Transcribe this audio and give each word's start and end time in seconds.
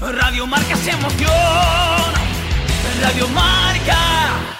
Radio 0.00 0.46
Marca 0.46 0.72
es 0.72 0.86
emoción. 0.88 1.30
Radio 3.02 3.28
Marca. 3.28 4.59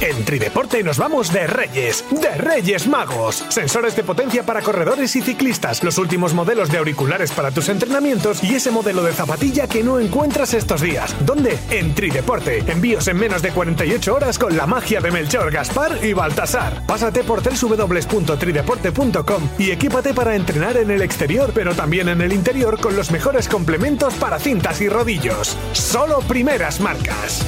En 0.00 0.24
Trideporte 0.26 0.82
nos 0.82 0.98
vamos 0.98 1.32
de 1.32 1.46
Reyes, 1.46 2.04
de 2.10 2.28
Reyes 2.36 2.86
Magos. 2.86 3.42
Sensores 3.48 3.96
de 3.96 4.04
potencia 4.04 4.44
para 4.44 4.60
corredores 4.60 5.16
y 5.16 5.22
ciclistas, 5.22 5.82
los 5.82 5.96
últimos 5.96 6.34
modelos 6.34 6.70
de 6.70 6.76
auriculares 6.76 7.32
para 7.32 7.50
tus 7.50 7.70
entrenamientos 7.70 8.44
y 8.44 8.54
ese 8.54 8.70
modelo 8.70 9.02
de 9.02 9.14
zapatilla 9.14 9.66
que 9.66 9.82
no 9.82 9.98
encuentras 9.98 10.52
estos 10.52 10.82
días. 10.82 11.16
¿Dónde? 11.24 11.58
En 11.70 11.94
Trideporte. 11.94 12.58
Envíos 12.70 13.08
en 13.08 13.16
menos 13.16 13.40
de 13.40 13.52
48 13.52 14.14
horas 14.14 14.38
con 14.38 14.54
la 14.54 14.66
magia 14.66 15.00
de 15.00 15.10
Melchor, 15.10 15.50
Gaspar 15.50 16.04
y 16.04 16.12
Baltasar. 16.12 16.84
Pásate 16.86 17.24
por 17.24 17.42
www.trideporte.com 17.42 19.48
y 19.58 19.70
equípate 19.70 20.12
para 20.12 20.36
entrenar 20.36 20.76
en 20.76 20.90
el 20.90 21.00
exterior, 21.00 21.52
pero 21.54 21.74
también 21.74 22.10
en 22.10 22.20
el 22.20 22.34
interior 22.34 22.78
con 22.78 22.96
los 22.96 23.10
mejores 23.10 23.48
complementos 23.48 24.12
para 24.14 24.38
cintas 24.38 24.82
y 24.82 24.90
rodillos. 24.90 25.56
Solo 25.72 26.18
primeras 26.20 26.80
marcas. 26.80 27.46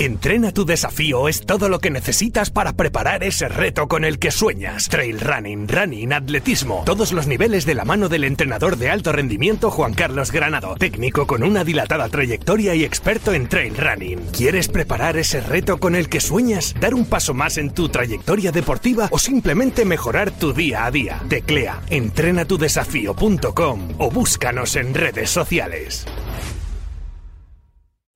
Entrena 0.00 0.50
tu 0.50 0.64
desafío 0.64 1.28
es 1.28 1.44
todo 1.44 1.68
lo 1.68 1.78
que 1.78 1.90
necesitas 1.90 2.48
para 2.48 2.72
preparar 2.72 3.22
ese 3.22 3.50
reto 3.50 3.86
con 3.86 4.06
el 4.06 4.18
que 4.18 4.30
sueñas. 4.30 4.88
Trail 4.88 5.20
running, 5.20 5.68
running, 5.68 6.14
atletismo, 6.14 6.84
todos 6.86 7.12
los 7.12 7.26
niveles 7.26 7.66
de 7.66 7.74
la 7.74 7.84
mano 7.84 8.08
del 8.08 8.24
entrenador 8.24 8.78
de 8.78 8.88
alto 8.88 9.12
rendimiento 9.12 9.70
Juan 9.70 9.92
Carlos 9.92 10.32
Granado, 10.32 10.76
técnico 10.76 11.26
con 11.26 11.42
una 11.42 11.64
dilatada 11.64 12.08
trayectoria 12.08 12.74
y 12.74 12.82
experto 12.82 13.34
en 13.34 13.46
trail 13.46 13.76
running. 13.76 14.20
¿Quieres 14.32 14.68
preparar 14.68 15.18
ese 15.18 15.42
reto 15.42 15.78
con 15.78 15.94
el 15.94 16.08
que 16.08 16.20
sueñas? 16.20 16.74
¿Dar 16.80 16.94
un 16.94 17.04
paso 17.04 17.34
más 17.34 17.58
en 17.58 17.68
tu 17.68 17.90
trayectoria 17.90 18.52
deportiva 18.52 19.08
o 19.10 19.18
simplemente 19.18 19.84
mejorar 19.84 20.30
tu 20.30 20.54
día 20.54 20.86
a 20.86 20.90
día? 20.90 21.20
Teclea 21.28 21.82
entrenatudesafío.com 21.90 23.88
o 23.98 24.10
búscanos 24.10 24.76
en 24.76 24.94
redes 24.94 25.28
sociales. 25.28 26.06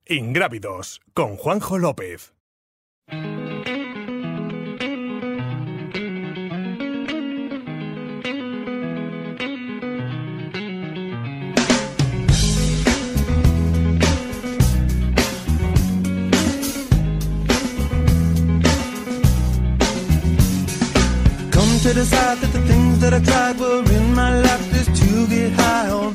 Ingrávidos 0.07 1.01
con 1.15 1.35
Juanjo 1.35 1.79
López. 1.79 2.35
Come 21.49 21.79
to 21.79 21.93
decide 21.95 22.37
that 22.41 22.53
the 22.53 22.61
things 22.67 22.99
that 22.99 23.13
I 23.15 23.19
tried 23.21 23.59
were 23.59 23.83
in 23.91 24.13
my 24.13 24.39
life 24.39 24.71
just 24.71 24.95
to 25.01 25.27
get 25.27 25.51
high 25.53 25.89
on. 25.89 26.14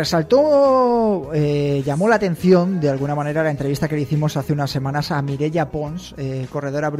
Resaltó, 0.00 1.30
eh, 1.34 1.82
llamó 1.84 2.08
la 2.08 2.14
atención 2.14 2.80
de 2.80 2.88
alguna 2.88 3.14
manera 3.14 3.42
la 3.42 3.50
entrevista 3.50 3.86
que 3.86 3.96
le 3.96 4.00
hicimos 4.00 4.34
hace 4.38 4.54
unas 4.54 4.70
semanas 4.70 5.10
a 5.10 5.20
Mireia 5.20 5.70
Pons, 5.70 6.14
eh, 6.16 6.46
corredora 6.50 6.90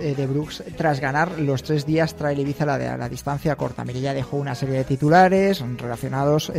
eh, 0.00 0.14
de 0.16 0.26
Brooks, 0.26 0.64
tras 0.74 0.98
ganar 0.98 1.38
los 1.38 1.62
tres 1.62 1.84
días 1.84 2.14
Trail 2.14 2.38
Ibiza 2.38 2.64
la, 2.64 2.96
la 2.96 3.08
distancia 3.10 3.56
corta. 3.56 3.84
Mireia 3.84 4.14
dejó 4.14 4.38
una 4.38 4.54
serie 4.54 4.76
de 4.76 4.84
titulares 4.84 5.62
relacionados, 5.76 6.50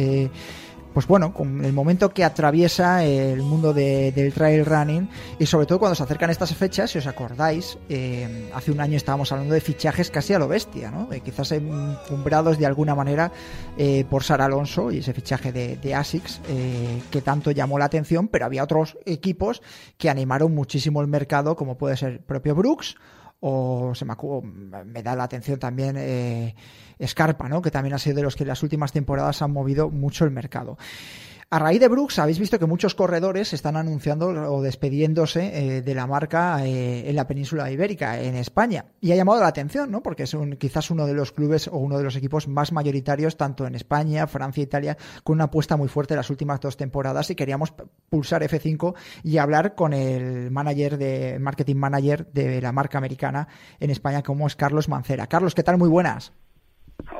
pues 0.97 1.05
bueno, 1.05 1.31
con 1.31 1.63
el 1.63 1.73
momento 1.73 2.09
que 2.09 2.23
atraviesa 2.23 3.03
el 3.05 3.43
mundo 3.43 3.71
de- 3.71 4.11
del 4.13 4.33
trail 4.33 4.65
running 4.65 5.07
y 5.37 5.45
sobre 5.45 5.67
todo 5.67 5.77
cuando 5.77 5.93
se 5.93 6.01
acercan 6.01 6.31
estas 6.31 6.55
fechas, 6.55 6.89
si 6.89 6.97
os 6.97 7.05
acordáis, 7.05 7.77
eh, 7.87 8.49
hace 8.51 8.71
un 8.71 8.79
año 8.81 8.97
estábamos 8.97 9.31
hablando 9.31 9.53
de 9.53 9.61
fichajes 9.61 10.09
casi 10.09 10.33
a 10.33 10.39
lo 10.39 10.47
bestia, 10.47 10.89
¿no? 10.89 11.13
Eh, 11.13 11.21
quizás 11.23 11.51
encumbrados 11.51 12.57
de 12.57 12.65
alguna 12.65 12.95
manera 12.95 13.31
eh, 13.77 14.05
por 14.09 14.23
Sara 14.23 14.45
Alonso 14.45 14.89
y 14.91 14.97
ese 14.97 15.13
fichaje 15.13 15.51
de, 15.51 15.75
de 15.77 15.93
ASICS 15.93 16.41
eh, 16.49 16.99
que 17.11 17.21
tanto 17.21 17.51
llamó 17.51 17.77
la 17.77 17.85
atención, 17.85 18.27
pero 18.27 18.47
había 18.47 18.63
otros 18.63 18.97
equipos 19.05 19.61
que 19.99 20.09
animaron 20.09 20.55
muchísimo 20.55 21.01
el 21.01 21.07
mercado, 21.07 21.55
como 21.55 21.77
puede 21.77 21.95
ser 21.95 22.21
propio 22.21 22.55
Brooks 22.55 22.95
o 23.39 23.93
se 23.93 24.05
me, 24.05 24.15
me 24.85 25.03
da 25.03 25.15
la 25.15 25.23
atención 25.23 25.59
también 25.59 25.95
eh, 25.97 26.55
Scarpa, 27.05 27.47
¿no? 27.47 27.61
que 27.61 27.71
también 27.71 27.93
ha 27.93 27.99
sido 27.99 28.17
de 28.17 28.23
los 28.23 28.35
que 28.35 28.43
en 28.43 28.49
las 28.49 28.63
últimas 28.63 28.91
temporadas 28.91 29.41
han 29.41 29.51
movido 29.51 29.89
mucho 29.89 30.25
el 30.25 30.31
mercado. 30.31 30.77
A 31.49 31.59
raíz 31.59 31.79
de 31.79 31.87
Brooks 31.87 32.19
habéis 32.19 32.39
visto 32.39 32.59
que 32.59 32.65
muchos 32.65 32.93
corredores 32.93 33.53
están 33.53 33.77
anunciando 33.77 34.27
o 34.53 34.61
despediéndose 34.61 35.77
eh, 35.77 35.81
de 35.81 35.95
la 35.95 36.05
marca 36.05 36.65
eh, 36.65 37.09
en 37.09 37.15
la 37.15 37.25
península 37.25 37.71
ibérica, 37.71 38.19
en 38.19 38.35
España. 38.35 38.87
Y 38.99 39.13
ha 39.13 39.15
llamado 39.15 39.39
la 39.39 39.47
atención, 39.47 39.89
¿no? 39.89 40.03
Porque 40.03 40.23
es 40.23 40.33
un- 40.33 40.57
quizás 40.57 40.91
uno 40.91 41.07
de 41.07 41.13
los 41.13 41.31
clubes 41.31 41.69
o 41.69 41.77
uno 41.77 41.97
de 41.97 42.03
los 42.03 42.17
equipos 42.17 42.49
más 42.49 42.73
mayoritarios, 42.73 43.37
tanto 43.37 43.65
en 43.65 43.75
España, 43.75 44.27
Francia, 44.27 44.61
Italia, 44.61 44.97
con 45.23 45.35
una 45.35 45.45
apuesta 45.45 45.77
muy 45.77 45.87
fuerte 45.87 46.17
las 46.17 46.29
últimas 46.29 46.59
dos 46.59 46.75
temporadas. 46.75 47.29
Y 47.29 47.35
queríamos 47.35 47.73
pulsar 48.09 48.43
F5 48.43 48.95
y 49.23 49.37
hablar 49.37 49.73
con 49.73 49.93
el 49.93 50.51
manager 50.51 50.97
de 50.97 51.39
marketing 51.39 51.77
manager 51.77 52.27
de 52.33 52.61
la 52.61 52.73
marca 52.73 52.97
americana 52.97 53.47
en 53.79 53.89
España, 53.89 54.21
como 54.21 54.47
es 54.47 54.57
Carlos 54.57 54.89
Mancera. 54.89 55.27
Carlos, 55.27 55.55
¿qué 55.55 55.63
tal? 55.63 55.77
Muy 55.77 55.87
buenas. 55.87 56.33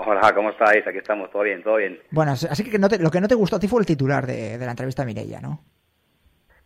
Hola, 0.05 0.33
¿cómo 0.33 0.49
estáis? 0.49 0.85
Aquí 0.87 0.97
estamos, 0.97 1.29
todo 1.31 1.43
bien, 1.43 1.61
todo 1.63 1.75
bien. 1.77 1.99
Bueno, 2.11 2.31
así 2.31 2.69
que 2.69 2.79
no 2.79 2.89
te- 2.89 2.99
lo 2.99 3.11
que 3.11 3.21
no 3.21 3.27
te 3.27 3.35
gustó 3.35 3.57
a 3.57 3.59
ti 3.59 3.67
fue 3.67 3.79
el 3.81 3.85
titular 3.85 4.25
de, 4.25 4.57
de 4.57 4.65
la 4.65 4.71
entrevista 4.71 5.03
a 5.03 5.05
Mireia, 5.05 5.39
¿no? 5.39 5.63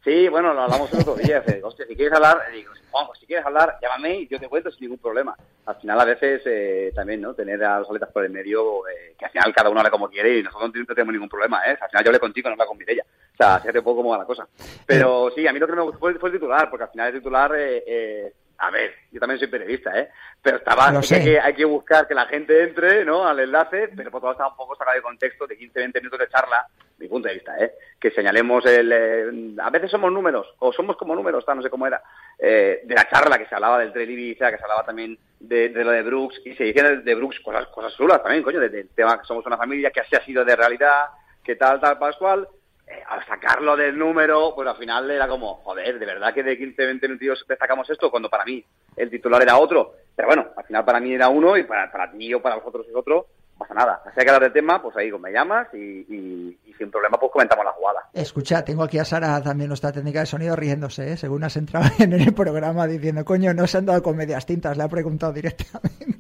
Sí, 0.04 0.28
bueno, 0.30 0.52
lo 0.54 0.62
hablamos 0.62 0.92
el 0.94 1.02
otro 1.02 1.16
día. 1.16 1.44
Hostia, 1.64 1.86
si 1.86 1.96
quieres 1.96 2.14
hablar, 2.14 2.40
eh, 2.50 2.56
digo, 2.56 2.72
Juanjo, 2.90 3.14
si 3.16 3.28
quieres 3.28 3.46
hablar, 3.46 3.78
llámame 3.82 4.22
y 4.22 4.28
yo 4.28 4.40
te 4.40 4.48
cuento 4.48 4.72
sin 4.72 4.82
ningún 4.82 4.98
problema. 4.98 5.36
Al 5.68 5.76
final, 5.76 6.00
a 6.00 6.06
veces, 6.06 6.42
eh, 6.46 6.92
también, 6.96 7.22
¿no? 7.22 7.36
Tener 7.36 7.64
a 7.64 7.80
los 7.80 7.88
atletas 7.88 8.10
por 8.12 8.26
el 8.26 8.32
medio, 8.32 8.88
eh, 8.88 9.14
que 9.20 9.26
al 9.26 9.32
final 9.32 9.54
cada 9.54 9.70
uno 9.70 9.80
habla 9.80 9.92
como 9.92 10.10
quiere 10.10 10.40
y 10.40 10.44
nosotros 10.44 10.72
no 10.74 10.96
tenemos 10.96 11.14
ningún 11.14 11.30
problema, 11.30 11.62
¿eh? 11.68 11.78
Al 11.80 11.90
final 11.90 12.04
yo 12.04 12.10
hablé 12.10 12.20
contigo, 12.20 12.50
no 12.50 12.54
habla 12.54 12.66
con 12.66 12.78
Mireia. 12.80 13.06
O 13.34 13.38
sea, 13.38 13.60
fíjate 13.60 13.78
un 13.78 13.84
poco 13.86 13.98
cómo 13.98 14.10
va 14.10 14.18
la 14.18 14.26
cosa. 14.26 14.48
Pero 14.88 15.30
sí, 15.36 15.46
a 15.48 15.54
mí 15.54 15.60
lo 15.60 15.68
que 15.68 15.74
me 15.74 15.82
gustó 15.84 16.00
fue, 16.00 16.16
fue 16.16 16.30
el 16.30 16.36
titular, 16.36 16.68
porque 16.72 16.84
al 16.86 16.90
final 16.92 17.08
el 17.10 17.20
titular, 17.20 17.52
eh, 17.56 17.84
eh, 17.86 18.34
a 18.62 18.70
ver, 18.70 18.94
yo 19.12 19.20
también 19.20 19.40
soy 19.40 19.48
periodista, 19.48 19.98
¿eh? 20.00 20.10
Pero 20.40 20.58
estaba, 20.58 20.90
hay 20.90 21.02
que, 21.02 21.40
hay 21.40 21.54
que 21.56 21.66
buscar 21.66 22.08
que 22.08 22.14
la 22.14 22.28
gente 22.28 22.62
entre, 22.62 23.04
¿no? 23.04 23.28
Al 23.28 23.40
enlace, 23.40 23.90
pero 23.96 24.12
por 24.12 24.20
otro 24.20 24.28
lado 24.28 24.34
estaba 24.34 24.52
un 24.52 24.56
poco 24.56 24.76
sacado 24.76 24.98
de 24.98 25.02
contexto 25.02 25.48
de 25.48 25.58
15, 25.58 25.80
20 25.80 26.00
minutos 26.00 26.20
de 26.20 26.30
charla, 26.30 26.68
mi 27.00 27.08
punto 27.08 27.28
de 27.28 27.34
vista, 27.34 27.58
¿eh? 27.58 27.74
Que 28.00 28.12
señalemos 28.12 28.64
el, 28.68 28.92
eh, 28.94 29.56
a 29.60 29.72
veces 29.72 29.90
somos 29.90 30.12
números, 30.12 30.46
o 30.60 30.72
somos 30.72 30.96
como 30.96 31.16
números, 31.16 31.44
no 31.48 31.62
sé 31.64 31.72
cómo 31.72 31.88
era, 31.88 32.04
eh, 32.38 32.82
de 32.84 32.96
la 32.96 33.10
charla 33.10 33.40
que 33.40 33.48
se 33.48 33.56
hablaba 33.56 33.80
del 33.80 33.94
Trail 33.94 34.12
Ibiza, 34.12 34.52
que 34.52 34.58
se 34.58 34.64
hablaba 34.64 34.86
también 34.86 35.18
de, 35.40 35.70
lo 35.70 35.90
de 35.90 36.04
Brooks, 36.04 36.40
y 36.46 36.54
se 36.54 36.66
decían 36.66 37.04
de 37.04 37.16
Brooks 37.16 37.40
cosas, 37.40 37.66
cosas 37.70 37.96
chulas 37.98 38.22
también, 38.22 38.44
coño, 38.44 38.60
del 38.60 38.90
tema 38.90 39.20
que 39.20 39.26
somos 39.26 39.44
una 39.48 39.58
familia, 39.58 39.90
que 39.90 40.02
así 40.02 40.16
ha 40.16 40.24
sido 40.24 40.46
de 40.46 40.56
realidad, 40.56 41.06
que 41.44 41.56
tal, 41.56 41.82
tal, 41.82 41.98
Pascual, 41.98 42.48
eh, 42.92 43.04
al 43.08 43.26
sacarlo 43.26 43.78
del 43.78 43.98
número, 43.98 44.54
pues 44.54 44.68
al 44.68 44.76
final 44.76 45.10
era 45.10 45.28
como, 45.28 45.56
joder, 45.64 45.98
de 45.98 46.06
verdad 46.06 46.34
que 46.34 46.44
de 46.44 46.58
15, 46.58 46.86
20 46.86 47.08
minutos 47.08 47.46
destacamos 47.48 47.90
esto, 47.90 48.12
cuando 48.12 48.30
para 48.30 48.44
mí 48.44 48.64
el 48.98 49.10
titular 49.10 49.42
era 49.42 49.58
otro. 49.58 49.94
Pero 50.16 50.28
bueno, 50.28 50.48
al 50.58 50.64
final 50.66 50.84
para 50.84 51.00
mí 51.00 51.14
era 51.14 51.30
uno 51.30 51.56
y 51.56 51.64
para, 51.64 51.90
para 51.90 52.12
ti 52.12 52.34
o 52.34 52.42
para 52.42 52.56
vosotros 52.56 52.86
es 52.90 52.96
otro, 52.96 53.28
pasa 53.58 53.74
nada. 53.74 54.02
Así 54.06 54.16
que 54.16 54.22
hablar 54.22 54.42
del 54.42 54.54
tema, 54.54 54.82
pues 54.82 54.96
ahí 54.98 55.12
me 55.12 55.32
llamas 55.32 55.68
y, 55.74 56.58
sin 56.78 56.90
problema 56.90 57.18
pues 57.20 57.32
comentamos 57.32 57.64
la 57.64 57.72
jugada. 57.72 58.00
Escucha, 58.14 58.66
tengo 58.66 58.84
aquí 58.84 58.98
a 58.98 59.06
Sara 59.06 59.42
también 59.42 59.68
nuestra 59.68 59.92
técnica 59.92 60.22
de 60.22 60.26
sonido 60.26 60.56
riéndose, 60.56 61.14
¿eh? 61.14 61.18
según 61.18 61.44
has 61.44 61.56
entrado 61.56 61.86
en 62.00 62.14
el 62.14 62.34
programa 62.34 62.88
diciendo, 62.88 63.24
coño, 63.24 63.54
no 63.54 63.68
se 63.68 63.78
han 63.78 63.86
dado 63.86 64.02
con 64.02 64.18
medias 64.18 64.46
tintas, 64.46 64.76
le 64.76 64.84
ha 64.84 64.90
preguntado 64.90 65.32
directamente. 65.32 66.11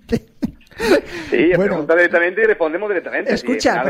Sí, 1.30 1.52
bueno, 1.56 1.84
directamente 1.84 2.42
y 2.42 2.46
respondemos 2.46 2.90
directamente. 2.90 3.34
Escucha, 3.34 3.84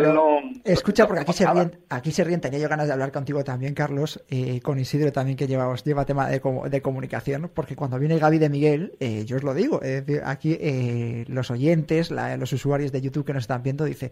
escucha 0.64 1.08
porque 1.08 1.22
aquí 1.22 1.34
se, 1.34 1.48
ríen, 1.48 1.72
aquí 1.90 2.12
se 2.12 2.24
ríen. 2.24 2.42
Tenía 2.42 2.60
yo 2.60 2.70
ganas 2.70 2.88
de 2.88 2.94
hablar 2.94 3.12
contigo 3.12 3.44
también, 3.44 3.74
Carlos, 3.74 4.24
eh, 4.30 4.60
con 4.62 4.80
Isidro 4.80 5.12
también 5.12 5.38
que 5.38 5.48
lleva, 5.48 5.74
lleva 5.76 6.06
tema 6.06 6.28
de, 6.28 6.42
de 6.70 6.82
comunicación, 6.82 7.50
porque 7.54 7.76
cuando 7.76 7.98
viene 7.98 8.20
Gaby 8.20 8.38
de 8.38 8.50
Miguel, 8.50 8.94
eh, 9.00 9.26
yo 9.26 9.38
os 9.38 9.44
lo 9.44 9.54
digo, 9.54 9.82
aquí 10.24 10.58
eh, 10.60 11.26
los 11.28 11.50
oyentes, 11.50 12.12
los 12.12 12.54
usuarios 12.54 12.92
de 12.92 13.02
YouTube 13.02 13.26
que 13.26 13.34
nos 13.34 13.44
están 13.44 13.64
viendo, 13.64 13.86
dice, 13.86 14.12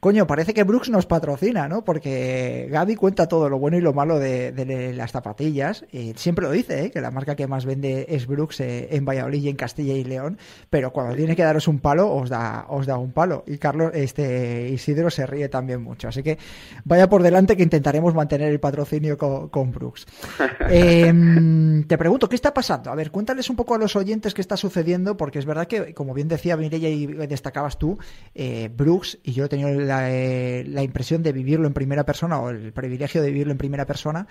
coño, 0.00 0.26
parece 0.26 0.54
que 0.54 0.64
Brooks 0.64 0.88
nos 0.90 1.06
patrocina, 1.06 1.68
¿no? 1.68 1.84
Porque 1.84 2.68
Gaby 2.70 2.96
cuenta 2.96 3.26
todo 3.26 3.48
lo 3.48 3.58
bueno 3.58 3.76
y 3.76 3.80
lo 3.80 3.92
malo 3.92 4.18
de, 4.18 4.92
las 4.94 5.12
zapatillas. 5.12 5.84
siempre 6.16 6.46
lo 6.46 6.52
dice, 6.52 6.90
que 6.90 7.00
la 7.00 7.10
marca 7.10 7.36
que 7.36 7.46
más 7.46 7.66
vende 7.66 8.06
es 8.08 8.26
Brooks 8.26 8.60
en 8.60 9.04
Valladolid 9.04 9.42
y 9.42 9.48
en 9.50 9.56
Castilla 9.56 9.94
y 9.94 10.04
León, 10.04 10.38
pero 10.70 10.92
cuando 10.92 11.14
tiene 11.14 11.36
que 11.36 11.42
daros 11.42 11.68
un 11.68 11.80
palo, 11.80 12.19
os 12.20 12.28
da, 12.28 12.66
os 12.68 12.86
da 12.86 12.98
un 12.98 13.12
palo. 13.12 13.44
Y 13.46 13.58
Carlos, 13.58 13.92
este 13.94 14.68
Isidro 14.68 15.10
se 15.10 15.26
ríe 15.26 15.48
también 15.48 15.82
mucho. 15.82 16.08
Así 16.08 16.22
que 16.22 16.38
vaya 16.84 17.08
por 17.08 17.22
delante 17.22 17.56
que 17.56 17.62
intentaremos 17.62 18.14
mantener 18.14 18.50
el 18.50 18.60
patrocinio 18.60 19.16
con, 19.18 19.72
Brooks. 19.72 20.06
Em, 20.70 21.84
te 21.84 21.98
pregunto, 21.98 22.28
¿qué 22.28 22.36
está 22.36 22.54
pasando? 22.54 22.90
A 22.90 22.94
ver, 22.94 23.10
cuéntales 23.10 23.50
un 23.50 23.56
poco 23.56 23.74
a 23.74 23.78
los 23.78 23.96
oyentes 23.96 24.34
qué 24.34 24.40
está 24.40 24.56
sucediendo, 24.56 25.16
porque 25.16 25.38
es 25.38 25.46
verdad 25.46 25.66
que, 25.66 25.94
como 25.94 26.14
bien 26.14 26.28
decía 26.28 26.56
Mireia 26.56 26.88
y 26.88 27.06
destacabas 27.06 27.78
tú, 27.78 27.98
eh, 28.34 28.70
Brooks, 28.74 29.18
y 29.22 29.32
yo 29.32 29.44
he 29.44 29.48
tenido 29.48 29.70
la, 29.70 30.10
eh, 30.10 30.64
la 30.66 30.82
impresión 30.82 31.22
de 31.22 31.32
vivirlo 31.32 31.66
en 31.66 31.72
primera 31.72 32.04
persona, 32.04 32.38
o 32.40 32.50
el 32.50 32.72
privilegio 32.72 33.22
de 33.22 33.28
vivirlo 33.28 33.52
en 33.52 33.58
primera 33.58 33.86
persona, 33.86 34.26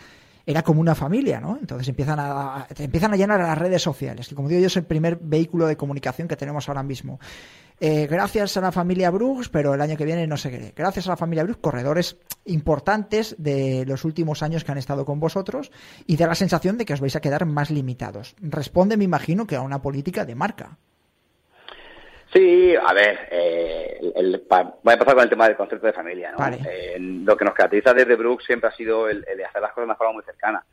era 0.50 0.63
como 0.63 0.81
una 0.81 0.95
familia, 0.95 1.39
¿no? 1.39 1.59
Entonces 1.62 1.88
empiezan 1.89 2.18
a, 2.19 2.65
empiezan 2.75 3.13
a 3.13 3.15
llenar 3.15 3.39
las 3.39 3.56
redes 3.56 3.83
sociales, 3.83 4.27
que 4.27 4.33
como 4.33 4.50
digo 4.50 4.59
yo 4.59 4.65
es 4.65 4.77
el 4.77 4.83
primer 4.83 5.19
vehículo 5.21 5.68
de 5.68 5.77
comunicación 5.77 6.27
que 6.27 6.36
tenemos 6.36 6.68
ahora 6.68 6.81
mismo. 6.81 7.19
Eh, 7.81 8.08
gracias 8.08 8.58
a 8.58 8.62
la 8.62 8.72
familia 8.74 9.10
Brooks, 9.10 9.48
pero 9.48 9.74
el 9.74 9.81
año 9.81 9.96
que 9.96 10.04
viene 10.04 10.28
no 10.28 10.36
sé 10.36 10.52
qué. 10.52 10.74
Gracias 10.76 11.08
a 11.08 11.12
la 11.12 11.18
familia 11.18 11.44
Brooks, 11.44 11.62
corredores 11.62 12.18
importantes 12.46 13.36
de 13.38 13.86
los 13.88 14.04
últimos 14.04 14.44
años 14.44 14.64
que 14.64 14.72
han 14.72 14.78
estado 14.78 15.06
con 15.06 15.20
vosotros 15.20 15.72
y 16.06 16.18
da 16.18 16.28
la 16.28 16.36
sensación 16.36 16.78
de 16.78 16.86
que 16.86 16.94
os 16.94 17.02
vais 17.02 17.16
a 17.16 17.22
quedar 17.22 17.46
más 17.46 17.72
limitados. 17.72 18.36
Responde, 18.42 18.98
me 18.98 19.06
imagino, 19.06 19.48
que 19.48 19.56
a 19.56 19.62
una 19.62 19.81
política 19.81 20.26
de 20.26 20.36
marca. 20.36 20.78
Sí, 22.34 22.76
a 22.76 22.94
ver, 22.94 23.28
eh, 23.31 24.00
voy 24.84 24.94
a 24.94 24.98
pasar 24.98 25.16
con 25.16 25.24
el 25.24 25.30
tema 25.30 25.48
del 25.48 25.58
concepto 25.58 25.88
de 25.88 25.94
familia. 25.94 26.32
¿no? 26.32 26.46
Eh, 26.48 26.98
lo 27.00 27.36
que 27.36 27.46
nos 27.46 27.56
caracteriza 27.56 27.94
desde 27.94 28.16
Brooks 28.16 28.46
siempre 28.46 28.70
ha 28.70 28.74
sido 28.74 29.10
el, 29.10 29.22
de 29.22 29.46
hacer 29.46 29.62
las 29.62 29.72
cosas 29.72 29.84
de 29.84 29.86
una 29.86 29.96
forma 29.96 30.14
muy 30.14 30.24
cercana. 30.24 30.64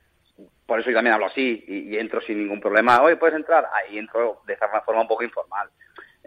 Por 0.67 0.81
eso 0.81 0.91
yo 0.91 0.97
también 0.97 1.14
hablo 1.14 1.26
así 1.26 1.64
y, 1.67 1.97
entro 1.97 2.20
sin 2.20 2.38
ningún 2.38 2.61
problema. 2.61 3.00
Oye, 3.00 3.17
¿puedes 3.17 3.37
entrar? 3.37 3.70
Ahí 3.73 3.97
entro 3.97 4.43
de 4.47 4.52
esa 4.52 4.69
forma 4.82 5.00
un 5.00 5.09
poco 5.09 5.25
informal. 5.25 5.70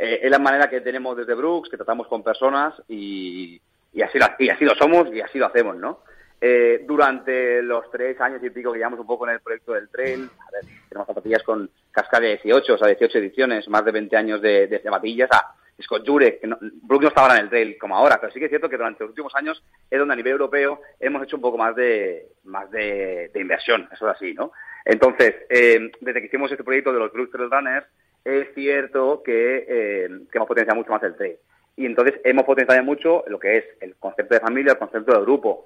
Eh, 0.01 0.21
es 0.23 0.31
la 0.31 0.39
manera 0.39 0.69
que 0.69 0.79
tenemos 0.79 1.17
desde 1.17 1.33
Brooks, 1.33 1.69
que 1.69 1.75
tratamos 1.75 2.07
con 2.07 2.23
personas 2.23 2.73
y, 2.87 3.61
así, 4.01 4.17
y 4.39 4.49
así 4.49 4.63
lo 4.63 4.73
somos 4.75 5.13
y 5.13 5.19
así 5.19 5.37
lo 5.37 5.47
hacemos, 5.47 5.75
¿no? 5.75 6.03
Eh, 6.39 6.85
durante 6.87 7.61
los 7.61 7.91
tres 7.91 8.19
años 8.21 8.41
y 8.41 8.49
pico 8.49 8.71
que 8.71 8.77
llevamos 8.77 9.01
un 9.01 9.07
poco 9.07 9.27
en 9.27 9.33
el 9.33 9.41
proyecto 9.41 9.73
del 9.73 9.89
trail, 9.89 10.29
a 10.39 10.51
ver, 10.51 10.63
tenemos 10.87 11.05
zapatillas 11.05 11.43
con 11.43 11.69
casca 11.91 12.17
de 12.21 12.39
18, 12.41 12.75
o 12.75 12.77
sea, 12.77 12.87
18 12.87 13.17
ediciones, 13.17 13.67
más 13.67 13.83
de 13.83 13.91
20 13.91 14.15
años 14.15 14.41
de, 14.41 14.67
de 14.67 14.79
zapatillas. 14.79 15.27
Ah, 15.33 15.53
Scott 15.81 16.07
Jurek, 16.07 16.39
que 16.39 16.47
no, 16.47 16.57
Brooks 16.61 17.03
no 17.03 17.07
estaba 17.09 17.27
ahora 17.27 17.39
en 17.39 17.43
el 17.45 17.49
trail 17.49 17.77
como 17.77 17.97
ahora, 17.97 18.19
pero 18.21 18.31
sí 18.31 18.39
que 18.39 18.45
es 18.45 18.51
cierto 18.51 18.69
que 18.69 18.77
durante 18.77 19.03
los 19.03 19.09
últimos 19.09 19.35
años 19.35 19.61
es 19.91 19.99
donde 19.99 20.13
a 20.13 20.17
nivel 20.17 20.33
europeo 20.33 20.81
hemos 20.97 21.23
hecho 21.23 21.35
un 21.35 21.41
poco 21.41 21.57
más 21.57 21.75
de, 21.75 22.27
más 22.45 22.71
de, 22.71 23.31
inversión, 23.35 23.89
eso 23.91 24.09
es 24.09 24.15
así, 24.15 24.33
¿no? 24.33 24.53
Entonces, 24.85 25.35
eh, 25.49 25.91
desde 25.99 26.21
que 26.21 26.27
hicimos 26.27 26.51
este 26.51 26.63
proyecto 26.63 26.93
de 26.93 26.99
los 26.99 27.11
Brooks 27.11 27.31
Trail 27.31 27.51
Runners, 27.51 27.85
es 28.25 28.53
cierto 28.53 29.23
que, 29.23 29.65
eh, 29.67 30.09
que 30.31 30.37
hemos 30.37 30.47
potenciado 30.47 30.77
mucho 30.77 30.91
más 30.91 31.03
el 31.03 31.15
trail. 31.15 31.37
Y 31.75 31.85
entonces 31.85 32.19
hemos 32.23 32.43
potenciado 32.43 32.83
mucho 32.83 33.23
lo 33.27 33.39
que 33.39 33.57
es 33.57 33.65
el 33.79 33.95
concepto 33.95 34.33
de 34.33 34.41
familia, 34.41 34.73
el 34.73 34.79
concepto 34.79 35.13
de 35.13 35.21
grupo, 35.21 35.65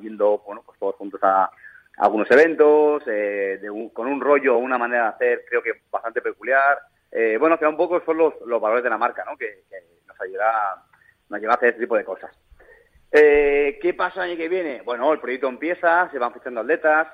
yendo 0.00 0.38
bueno, 0.46 0.62
pues 0.64 0.78
todos 0.78 0.94
juntos 0.94 1.20
a, 1.22 1.50
algunos 1.98 2.30
eventos, 2.30 3.02
eh, 3.06 3.60
con 3.92 4.06
un 4.06 4.20
rollo 4.20 4.54
o 4.54 4.58
una 4.58 4.78
manera 4.78 5.02
de 5.02 5.08
hacer, 5.08 5.44
creo 5.48 5.62
que 5.62 5.72
bastante 5.90 6.22
peculiar. 6.22 6.78
Eh, 7.10 7.36
bueno, 7.38 7.58
que 7.58 7.66
un 7.66 7.76
poco 7.76 8.00
son 8.04 8.18
los, 8.18 8.34
valores 8.60 8.84
de 8.84 8.90
la 8.90 8.98
marca, 8.98 9.24
¿no? 9.24 9.36
Que, 9.36 9.64
nos 10.06 10.20
ayuda 10.20 10.84
nos 11.28 11.40
lleva 11.40 11.54
a 11.54 11.56
hacer 11.56 11.70
este 11.70 11.82
tipo 11.82 11.96
de 11.96 12.04
cosas. 12.04 12.30
Eh, 13.10 13.78
¿Qué 13.80 13.94
pasa 13.94 14.24
el 14.24 14.30
año 14.30 14.38
que 14.38 14.48
viene? 14.48 14.82
Bueno, 14.82 15.12
el 15.12 15.20
proyecto 15.20 15.48
empieza, 15.48 16.08
se 16.10 16.18
van 16.18 16.32
fichando 16.32 16.60
atletas. 16.60 17.08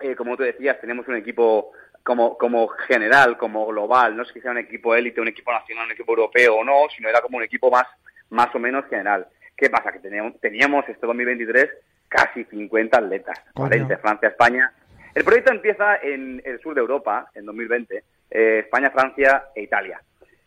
Eh, 0.00 0.16
como 0.16 0.36
tú 0.36 0.42
decías, 0.42 0.80
tenemos 0.80 1.06
un 1.08 1.16
equipo 1.16 1.72
como, 2.02 2.36
como 2.38 2.68
general, 2.68 3.36
como 3.36 3.66
global, 3.66 4.16
no 4.16 4.22
es 4.22 4.32
que 4.32 4.40
sea 4.40 4.50
un 4.50 4.58
equipo 4.58 4.94
élite, 4.94 5.20
un 5.20 5.28
equipo 5.28 5.52
nacional, 5.52 5.86
un 5.86 5.92
equipo 5.92 6.12
europeo 6.12 6.56
o 6.56 6.64
no, 6.64 6.86
sino 6.96 7.08
era 7.08 7.20
como 7.20 7.38
un 7.38 7.44
equipo 7.44 7.70
más, 7.70 7.86
más 8.30 8.54
o 8.54 8.58
menos 8.58 8.86
general. 8.88 9.26
¿Qué 9.56 9.68
pasa? 9.68 9.92
Que 9.92 9.98
teníamos, 9.98 10.40
teníamos 10.40 10.88
este 10.88 11.06
2023 11.06 11.68
casi 12.08 12.44
50 12.44 12.98
atletas, 12.98 13.38
de 13.54 13.96
Francia, 13.98 14.28
España. 14.28 14.72
El 15.14 15.24
proyecto 15.24 15.52
empieza 15.52 15.96
en 15.96 16.42
el 16.44 16.60
sur 16.60 16.74
de 16.74 16.80
Europa, 16.80 17.30
en 17.34 17.46
2020, 17.46 18.04
eh, 18.30 18.58
España, 18.64 18.90
Francia 18.90 19.44
e 19.54 19.62
Italia. 19.62 20.00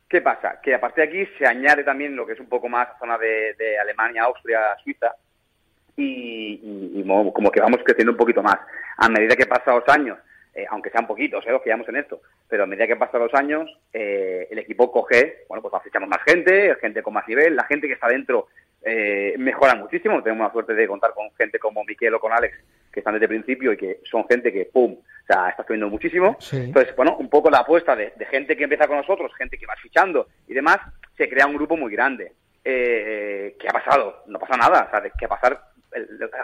¿Qué 0.08 0.22
pasa? 0.22 0.60
Que 0.62 0.76
a 0.76 0.80
partir 0.80 1.04
de 1.04 1.10
aquí 1.10 1.34
se 1.38 1.46
añade 1.48 1.84
también 1.84 2.16
lo 2.16 2.26
que 2.28 2.34
es 2.34 2.40
un 2.40 2.48
poco 2.48 2.70
más 2.70 2.88
zona 3.00 3.18
de, 3.18 3.78
Alemania, 3.82 4.24
Austria, 4.24 4.60
Suiza, 4.84 5.16
y, 5.98 7.04
como 7.34 7.52
que 7.52 7.62
vamos 7.62 7.80
creciendo 7.84 8.12
un 8.12 8.18
poquito 8.18 8.44
más. 8.44 8.58
A 8.98 9.10
medida 9.10 9.36
que 9.36 9.46
pasan 9.46 9.76
los 9.76 9.90
años, 9.90 10.20
eh, 10.56 10.66
aunque 10.70 10.90
sean 10.90 11.08
poquitos, 11.08 11.46
eh, 11.46 11.52
los 11.52 11.62
que 11.62 11.70
llevamos 11.70 11.90
en 11.90 11.98
esto, 11.98 12.22
pero 12.48 12.64
a 12.64 12.68
medida 12.68 12.88
que 12.88 12.96
pasan 12.96 13.22
los 13.22 13.34
años, 13.34 13.70
eh, 13.92 14.48
el 14.52 14.60
equipo 14.60 14.92
coge, 14.92 15.46
bueno, 15.50 15.62
pues 15.62 15.84
fichamos 15.84 16.10
más 16.10 16.24
gente, 16.24 16.76
gente 16.80 17.02
con 17.02 17.14
más 17.14 17.28
nivel, 17.28 17.56
la 17.56 17.66
gente 17.66 17.88
que 17.88 17.94
está 17.94 18.08
dentro 18.08 18.48
eh, 18.86 19.36
mejora 19.38 19.76
muchísimo, 19.76 20.22
tenemos 20.22 20.48
la 20.48 20.52
suerte 20.52 20.74
de 20.74 20.88
contar 20.88 21.14
con 21.14 21.32
gente 21.38 21.58
como 21.58 21.86
Miquel 21.86 22.14
o 22.16 22.20
con 22.20 22.34
Alex, 22.34 22.58
que 22.92 23.00
están 23.00 23.14
desde 23.14 23.26
el 23.26 23.42
principio 23.42 23.72
y 23.72 23.78
que 23.78 24.02
son 24.04 24.28
gente 24.28 24.52
que, 24.52 24.66
¡pum!, 24.66 24.92
o 24.94 25.26
sea, 25.26 25.50
está 25.50 25.64
subiendo 25.64 25.88
muchísimo. 25.88 26.38
Entonces, 26.52 26.94
bueno, 26.96 27.16
un 27.18 27.30
poco 27.30 27.50
la 27.50 27.60
apuesta 27.60 27.96
de, 27.96 28.12
gente 28.30 28.58
que 28.58 28.64
empieza 28.64 28.88
con 28.88 28.98
nosotros, 28.98 29.34
gente 29.36 29.58
que 29.58 29.66
va 29.66 29.76
fichando 29.78 30.28
y 30.48 30.54
demás, 30.54 30.80
se 31.18 31.30
crea 31.30 31.48
un 31.48 31.56
grupo 31.56 31.78
muy 31.78 31.94
grande. 31.94 32.34
Eh, 32.64 33.56
¿Qué 33.58 33.68
ha 33.70 33.72
pasado? 33.72 34.24
No 34.28 34.38
pasa 34.38 34.58
nada, 34.58 34.86
o 34.88 34.90
sea, 34.92 35.02
¿qué 35.18 35.26
ha 35.26 35.30
pasado? 35.30 35.60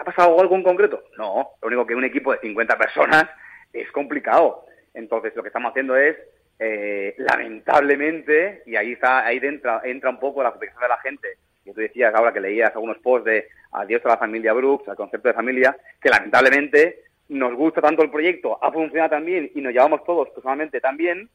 ¿Ha 0.00 0.04
pasado 0.04 0.40
algo 0.40 0.54
en 0.54 0.62
concreto? 0.62 1.04
No, 1.18 1.50
lo 1.60 1.68
único 1.68 1.86
que 1.86 1.94
un 1.94 2.04
equipo 2.04 2.32
de 2.32 2.38
50 2.38 2.78
personas 2.78 3.26
es 3.72 3.90
complicado. 3.92 4.66
Entonces, 4.94 5.34
lo 5.34 5.42
que 5.42 5.48
estamos 5.48 5.70
haciendo 5.70 5.96
es, 5.96 6.16
eh, 6.58 7.14
lamentablemente, 7.18 8.62
y 8.66 8.76
ahí 8.76 8.92
está, 8.92 9.24
ahí 9.24 9.38
entra, 9.42 9.80
entra 9.84 10.10
un 10.10 10.20
poco 10.20 10.42
la 10.42 10.50
protección 10.50 10.82
de 10.82 10.88
la 10.88 10.98
gente, 10.98 11.28
que 11.64 11.72
tú 11.72 11.80
decías 11.80 12.14
ahora 12.14 12.32
que 12.32 12.40
leías 12.40 12.74
algunos 12.74 12.98
posts 12.98 13.24
de 13.26 13.48
adiós 13.72 14.04
a 14.04 14.10
la 14.10 14.16
familia 14.18 14.52
Brooks, 14.52 14.88
al 14.88 14.96
concepto 14.96 15.28
de 15.28 15.34
familia, 15.34 15.76
que 16.00 16.08
lamentablemente 16.08 17.04
nos 17.28 17.54
gusta 17.54 17.80
tanto 17.80 18.02
el 18.02 18.10
proyecto, 18.10 18.58
ha 18.62 18.72
funcionado 18.72 19.10
tan 19.10 19.24
bien 19.24 19.50
y 19.54 19.60
nos 19.60 19.72
llevamos 19.72 20.04
todos 20.04 20.28
personalmente 20.30 20.80
tan 20.80 20.96
bien, 20.96 21.28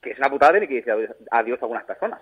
que 0.00 0.10
es 0.10 0.18
una 0.18 0.28
putada 0.28 0.52
de 0.52 0.68
que 0.68 0.74
dice 0.74 0.92
adiós 1.30 1.58
a 1.60 1.64
algunas 1.64 1.84
personas. 1.84 2.20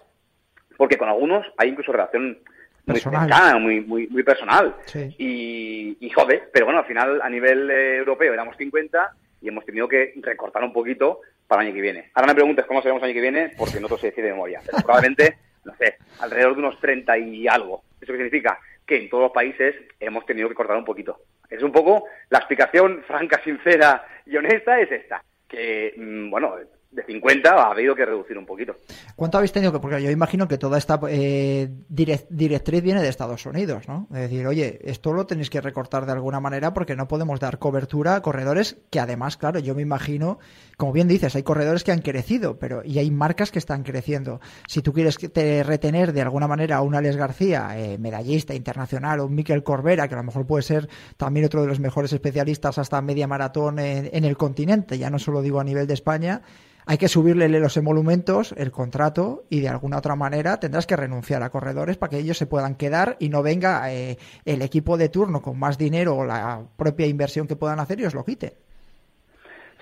Porque 0.76 0.96
con 0.96 1.08
algunos 1.08 1.44
hay 1.56 1.70
incluso 1.70 1.92
relación 1.92 2.38
muy 2.86 3.00
personal. 3.00 3.60
muy, 3.60 3.80
muy, 3.80 4.06
muy 4.06 4.22
personal. 4.22 4.76
Y, 5.18 5.96
y, 6.00 6.10
joder, 6.10 6.50
pero 6.52 6.66
bueno, 6.66 6.80
al 6.80 6.86
final 6.86 7.20
a 7.22 7.28
nivel 7.28 7.70
eh, 7.70 7.96
europeo 7.96 8.32
éramos 8.32 8.56
50 8.56 9.12
y 9.40 9.48
hemos 9.48 9.64
tenido 9.64 9.88
que 9.88 10.12
recortar 10.16 10.62
un 10.64 10.72
poquito 10.72 11.20
para 11.46 11.62
el 11.62 11.68
año 11.68 11.74
que 11.74 11.82
viene. 11.82 12.10
Ahora 12.14 12.28
me 12.28 12.34
preguntes 12.34 12.66
cómo 12.66 12.82
seremos 12.82 13.02
el 13.02 13.06
año 13.06 13.14
que 13.14 13.20
viene, 13.20 13.52
porque 13.56 13.80
no 13.80 13.88
te 13.88 13.98
sé 13.98 14.06
decir 14.08 14.24
de 14.24 14.30
memoria, 14.30 14.60
pero 14.64 14.78
probablemente, 14.78 15.38
no 15.64 15.74
sé, 15.76 15.96
alrededor 16.20 16.54
de 16.54 16.60
unos 16.60 16.80
30 16.80 17.18
y 17.18 17.48
algo. 17.48 17.82
¿Eso 18.00 18.12
qué 18.12 18.18
significa? 18.18 18.58
Que 18.86 18.96
en 18.96 19.08
todos 19.08 19.24
los 19.24 19.32
países 19.32 19.74
hemos 19.98 20.24
tenido 20.26 20.48
que 20.48 20.54
cortar 20.54 20.76
un 20.76 20.84
poquito. 20.84 21.18
Es 21.48 21.62
un 21.62 21.72
poco 21.72 22.04
la 22.28 22.38
explicación 22.38 23.02
franca, 23.06 23.42
sincera 23.42 24.06
y 24.26 24.36
honesta 24.36 24.80
es 24.80 24.92
esta. 24.92 25.22
Que, 25.48 25.94
mm, 25.96 26.30
bueno, 26.30 26.56
de 26.90 27.04
50 27.04 27.48
ha 27.48 27.70
habido 27.70 27.94
que 27.94 28.04
reducir 28.04 28.36
un 28.36 28.44
poquito. 28.44 28.74
¿Cuánto 29.14 29.38
habéis 29.38 29.52
tenido 29.52 29.72
que.? 29.72 29.78
Porque 29.78 30.02
yo 30.02 30.10
imagino 30.10 30.48
que 30.48 30.58
toda 30.58 30.76
esta 30.76 30.98
eh, 31.08 31.68
directriz 31.88 32.82
viene 32.82 33.00
de 33.00 33.08
Estados 33.08 33.46
Unidos, 33.46 33.86
¿no? 33.86 34.08
Es 34.10 34.22
decir, 34.22 34.46
oye, 34.46 34.80
esto 34.82 35.12
lo 35.12 35.24
tenéis 35.24 35.50
que 35.50 35.60
recortar 35.60 36.04
de 36.04 36.12
alguna 36.12 36.40
manera 36.40 36.74
porque 36.74 36.96
no 36.96 37.06
podemos 37.06 37.38
dar 37.38 37.58
cobertura 37.58 38.16
a 38.16 38.22
corredores 38.22 38.78
que 38.90 38.98
además, 38.98 39.36
claro, 39.36 39.60
yo 39.60 39.76
me 39.76 39.82
imagino, 39.82 40.40
como 40.76 40.92
bien 40.92 41.06
dices, 41.06 41.36
hay 41.36 41.44
corredores 41.44 41.84
que 41.84 41.92
han 41.92 42.00
crecido, 42.00 42.58
pero 42.58 42.82
y 42.84 42.98
hay 42.98 43.10
marcas 43.12 43.52
que 43.52 43.60
están 43.60 43.84
creciendo. 43.84 44.40
Si 44.66 44.82
tú 44.82 44.92
quieres 44.92 45.16
te 45.16 45.62
retener 45.62 46.12
de 46.12 46.22
alguna 46.22 46.48
manera 46.48 46.78
a 46.78 46.82
un 46.82 46.96
Alex 46.96 47.16
García, 47.16 47.78
eh, 47.78 47.98
medallista 47.98 48.52
internacional, 48.52 49.20
o 49.20 49.26
un 49.26 49.34
Miquel 49.36 49.62
Corbera, 49.62 50.08
que 50.08 50.14
a 50.14 50.18
lo 50.18 50.24
mejor 50.24 50.44
puede 50.44 50.62
ser 50.64 50.88
también 51.16 51.46
otro 51.46 51.62
de 51.62 51.68
los 51.68 51.78
mejores 51.78 52.12
especialistas 52.12 52.78
hasta 52.78 53.00
media 53.00 53.28
maratón 53.28 53.78
en 53.78 54.24
el 54.24 54.36
continente, 54.36 54.98
ya 54.98 55.08
no 55.08 55.20
solo 55.20 55.40
digo 55.40 55.60
a 55.60 55.64
nivel 55.64 55.86
de 55.86 55.94
España 55.94 56.42
hay 56.86 56.98
que 56.98 57.08
subirle 57.08 57.48
los 57.48 57.76
emolumentos, 57.76 58.52
el 58.56 58.70
contrato, 58.70 59.44
y 59.48 59.60
de 59.60 59.68
alguna 59.68 59.98
otra 59.98 60.16
manera 60.16 60.58
tendrás 60.60 60.86
que 60.86 60.96
renunciar 60.96 61.42
a 61.42 61.50
corredores 61.50 61.96
para 61.96 62.10
que 62.10 62.18
ellos 62.18 62.38
se 62.38 62.46
puedan 62.46 62.74
quedar 62.74 63.16
y 63.18 63.28
no 63.28 63.42
venga 63.42 63.92
eh, 63.92 64.18
el 64.44 64.62
equipo 64.62 64.96
de 64.96 65.08
turno 65.08 65.42
con 65.42 65.58
más 65.58 65.78
dinero 65.78 66.16
o 66.16 66.24
la 66.24 66.62
propia 66.76 67.06
inversión 67.06 67.46
que 67.46 67.56
puedan 67.56 67.80
hacer 67.80 68.00
y 68.00 68.06
os 68.06 68.14
lo 68.14 68.24
quite. 68.24 68.56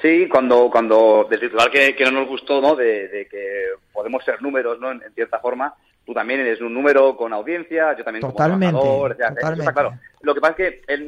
Sí, 0.00 0.28
cuando, 0.28 0.71
cuando 0.71 1.26
del 1.28 1.40
titular 1.40 1.71
que, 1.71 1.95
no 2.05 2.12
nos 2.12 2.28
gustó, 2.28 2.61
¿no? 2.61 2.76
De, 2.76 3.26
que 3.31 3.71
podemos 3.93 4.25
ser 4.25 4.40
números, 4.40 4.78
¿no? 4.78 4.93
En, 4.93 5.02
cierta 5.14 5.40
forma, 5.40 5.75
tú 6.09 6.15
también 6.15 6.41
eres 6.41 6.59
un 6.62 6.73
número 6.73 7.15
con 7.19 7.35
audiencia, 7.35 7.95
yo 7.95 8.03
también 8.03 8.23
totalmente, 8.23 8.81
como 8.81 9.09
totalmente. 9.11 9.73
claro. 9.75 9.93
Lo 10.23 10.35
que 10.35 10.41
pasa 10.41 10.55
es 10.57 10.81
que 10.87 11.07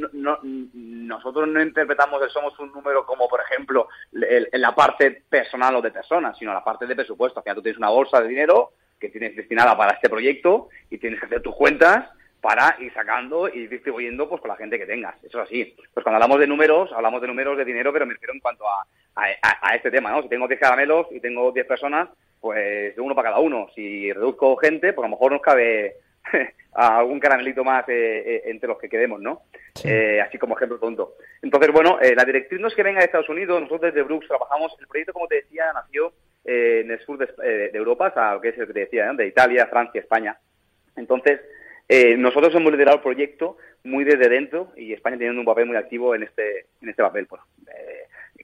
nosotros 0.75 1.49
no 1.49 1.63
interpretamos 1.63 2.23
el 2.23 2.29
somos 2.29 2.59
un 2.59 2.71
número 2.71 3.07
como, 3.07 3.27
por 3.27 3.41
ejemplo, 3.41 3.89
en 4.13 4.61
la 4.61 4.75
parte 4.75 5.23
personal 5.27 5.75
o 5.77 5.81
de 5.81 5.91
personas, 5.91 6.37
sino 6.37 6.53
la 6.53 6.63
parte 6.63 6.87
de 6.87 6.95
presupuesto. 6.95 7.41
Al 7.41 7.45
final 7.45 7.57
tú 7.57 7.63
tienes 7.63 7.79
una 7.79 7.89
bolsa 7.89 8.21
de 8.21 8.29
dinero 8.29 8.73
que 9.01 9.09
tienes 9.09 9.35
destinada 9.35 9.75
para 9.75 9.95
este 9.95 10.11
proyecto 10.11 10.69
y 10.91 10.99
tienes 10.99 11.19
que 11.19 11.25
hacer 11.25 11.41
tus 11.41 11.57
cuentas 11.57 12.11
para 12.43 12.77
ir 12.79 12.93
sacando 12.93 13.49
y 13.49 13.69
distribuyendo 13.69 14.29
pues 14.29 14.43
con 14.43 14.51
la 14.51 14.57
gente 14.57 14.79
que 14.79 14.85
tengas. 14.85 15.15
Eso 15.25 15.41
es 15.41 15.49
así. 15.49 15.77
Pues 15.95 16.05
cuando 16.05 16.17
hablamos 16.17 16.39
de 16.41 16.47
números, 16.47 16.93
hablamos 16.93 17.23
de 17.23 17.29
números 17.29 17.57
de 17.57 17.65
dinero, 17.65 17.91
pero 17.91 18.05
me 18.05 18.13
refiero 18.13 18.35
en 18.35 18.41
cuanto 18.41 18.69
a, 18.69 18.85
a, 19.15 19.75
este 19.75 19.91
tema, 19.91 20.11
¿no? 20.11 20.23
Si 20.23 20.29
tengo 20.29 20.47
10 20.47 20.61
caramelos 20.61 21.07
y 21.11 21.21
tengo 21.21 21.53
10 21.53 21.67
personas, 21.67 22.11
pues 22.41 22.97
de 22.97 23.01
uno 23.01 23.15
para 23.15 23.31
cada 23.31 23.41
uno. 23.41 23.69
Si 23.75 24.13
reduzco 24.13 24.57
gente, 24.57 24.93
pues 24.93 25.05
a 25.05 25.09
lo 25.09 25.17
mejor 25.17 25.33
nos 25.33 25.43
cabe 25.43 25.97
algún 26.73 27.21
caramelito 27.21 27.65
más 27.65 27.89
eh, 27.89 28.23
eh, 28.25 28.43
entre 28.47 28.69
los 28.69 28.79
que 28.79 28.89
quedemos, 28.89 29.21
¿no? 29.21 29.43
Eh, 29.85 30.21
así 30.21 30.39
como 30.39 30.57
ejemplo 30.57 30.79
tonto. 30.79 31.15
Entonces, 31.43 31.71
bueno, 31.73 31.99
la 32.01 32.25
directriz 32.25 32.61
no 32.61 32.69
es 32.69 32.75
que 32.75 32.83
venga 32.83 33.01
de 33.01 33.07
Estados 33.07 33.29
Unidos, 33.29 33.61
nosotros 33.61 33.93
desde 33.93 34.03
Brooks 34.03 34.29
trabajamos, 34.29 34.75
el 34.81 34.87
proyecto, 34.87 35.13
como 35.13 35.29
te 35.29 35.37
decía, 35.37 35.73
nació 35.73 36.13
en 36.45 36.91
el 36.91 37.01
sur 37.01 37.19
de, 37.19 37.71
Europa, 37.75 38.13
o 38.37 38.41
que 38.41 38.49
es 38.49 38.59
el 38.59 38.67
que 38.67 38.73
te 38.73 38.81
decía, 38.81 39.13
de 39.13 39.27
Italia, 39.27 39.67
Francia, 39.67 40.01
España. 40.01 40.39
Entonces, 40.97 41.41
nosotros 42.19 42.55
hemos 42.55 42.73
liderado 42.73 42.99
el 42.99 43.03
proyecto 43.03 43.57
muy 43.85 44.05
desde 44.05 44.29
dentro 44.29 44.73
y 44.77 44.93
España 44.93 45.17
teniendo 45.17 45.41
un 45.41 45.47
papel 45.47 45.67
muy 45.67 45.77
activo 45.77 46.15
en 46.15 46.25
este, 46.25 46.67
en 46.81 46.89
este 46.89 47.03
papel. 47.03 47.27
Pues, 47.27 47.43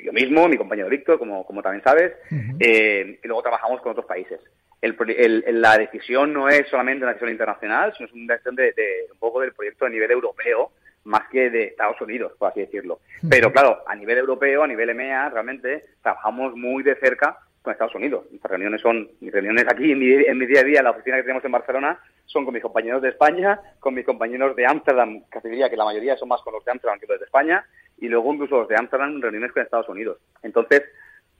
yo 0.05 0.12
mismo, 0.12 0.49
mi 0.49 0.57
compañero 0.57 0.88
Víctor, 0.88 1.19
como, 1.19 1.45
como 1.47 1.62
también 1.62 1.83
sabes, 1.83 2.12
y 2.31 3.26
luego 3.26 3.43
trabajamos 3.43 3.81
con 3.81 3.93
otros 3.93 4.07
países 4.07 4.41
el, 4.87 5.61
la 5.61 5.79
decisión 5.79 6.33
no 6.33 6.49
es 6.49 6.69
solamente 6.69 7.05
una 7.05 7.12
decisión 7.12 7.31
internacional, 7.31 7.93
sino 7.97 8.09
es 8.09 8.15
una 8.15 8.35
decisión 8.35 8.57
de, 8.57 8.75
un 9.12 9.19
poco 9.19 9.41
del 9.41 9.53
proyecto 9.53 9.87
a 9.87 9.91
nivel 9.91 10.11
europeo, 10.11 10.73
más 11.05 11.29
que 11.31 11.50
de 11.50 11.65
Estados 11.65 12.00
Unidos, 12.00 12.33
por 12.38 12.50
así 12.50 12.61
decirlo. 12.61 13.00
Pero 13.29 13.53
claro, 13.53 13.83
a 13.87 13.95
nivel 13.95 14.19
europeo, 14.19 14.65
a 14.65 14.67
nivel 14.67 14.91
EMEA, 14.91 15.29
realmente 15.31 15.85
trabajamos 16.03 16.57
muy 16.57 16.83
de 16.83 16.97
cerca 16.97 17.38
con 17.62 17.73
Estados 17.73 17.95
Unidos. 17.95 18.25
Nuestras 18.31 18.50
reuniones 18.50 18.81
son, 18.81 19.09
mis 19.21 19.33
reuniones 19.33 19.67
aquí 19.69 19.93
en 19.93 19.99
mi, 19.99 20.12
en 20.12 20.38
mi 20.38 20.47
día 20.47 20.61
a 20.61 20.65
día, 20.65 20.79
en 20.79 20.85
la 20.85 20.91
oficina 20.91 21.17
que 21.17 21.23
tenemos 21.23 21.45
en 21.45 21.53
Barcelona, 21.53 21.99
son 22.25 22.45
con 22.45 22.55
mis 22.55 22.62
compañeros 22.62 23.03
de 23.03 23.11
España, 23.11 23.61
con 23.79 23.95
mis 23.95 24.05
compañeros 24.05 24.57
de 24.57 24.67
Ámsterdam, 24.67 25.23
casi 25.31 25.49
diría 25.49 25.71
que 25.71 25.76
la 25.76 25.85
mayoría 25.85 26.17
son 26.17 26.29
más 26.29 26.43
con 26.43 26.53
los 26.53 26.65
de 26.65 26.73
Ámsterdam 26.73 26.99
que 26.99 27.07
los 27.07 27.21
de 27.21 27.25
España, 27.25 27.65
y 27.99 28.09
luego 28.09 28.33
incluso 28.33 28.61
los 28.61 28.69
de 28.69 28.76
Ámsterdam 28.76 29.21
reuniones 29.21 29.53
con 29.53 29.62
Estados 29.62 29.88
Unidos. 29.88 30.19
Entonces, 30.43 30.83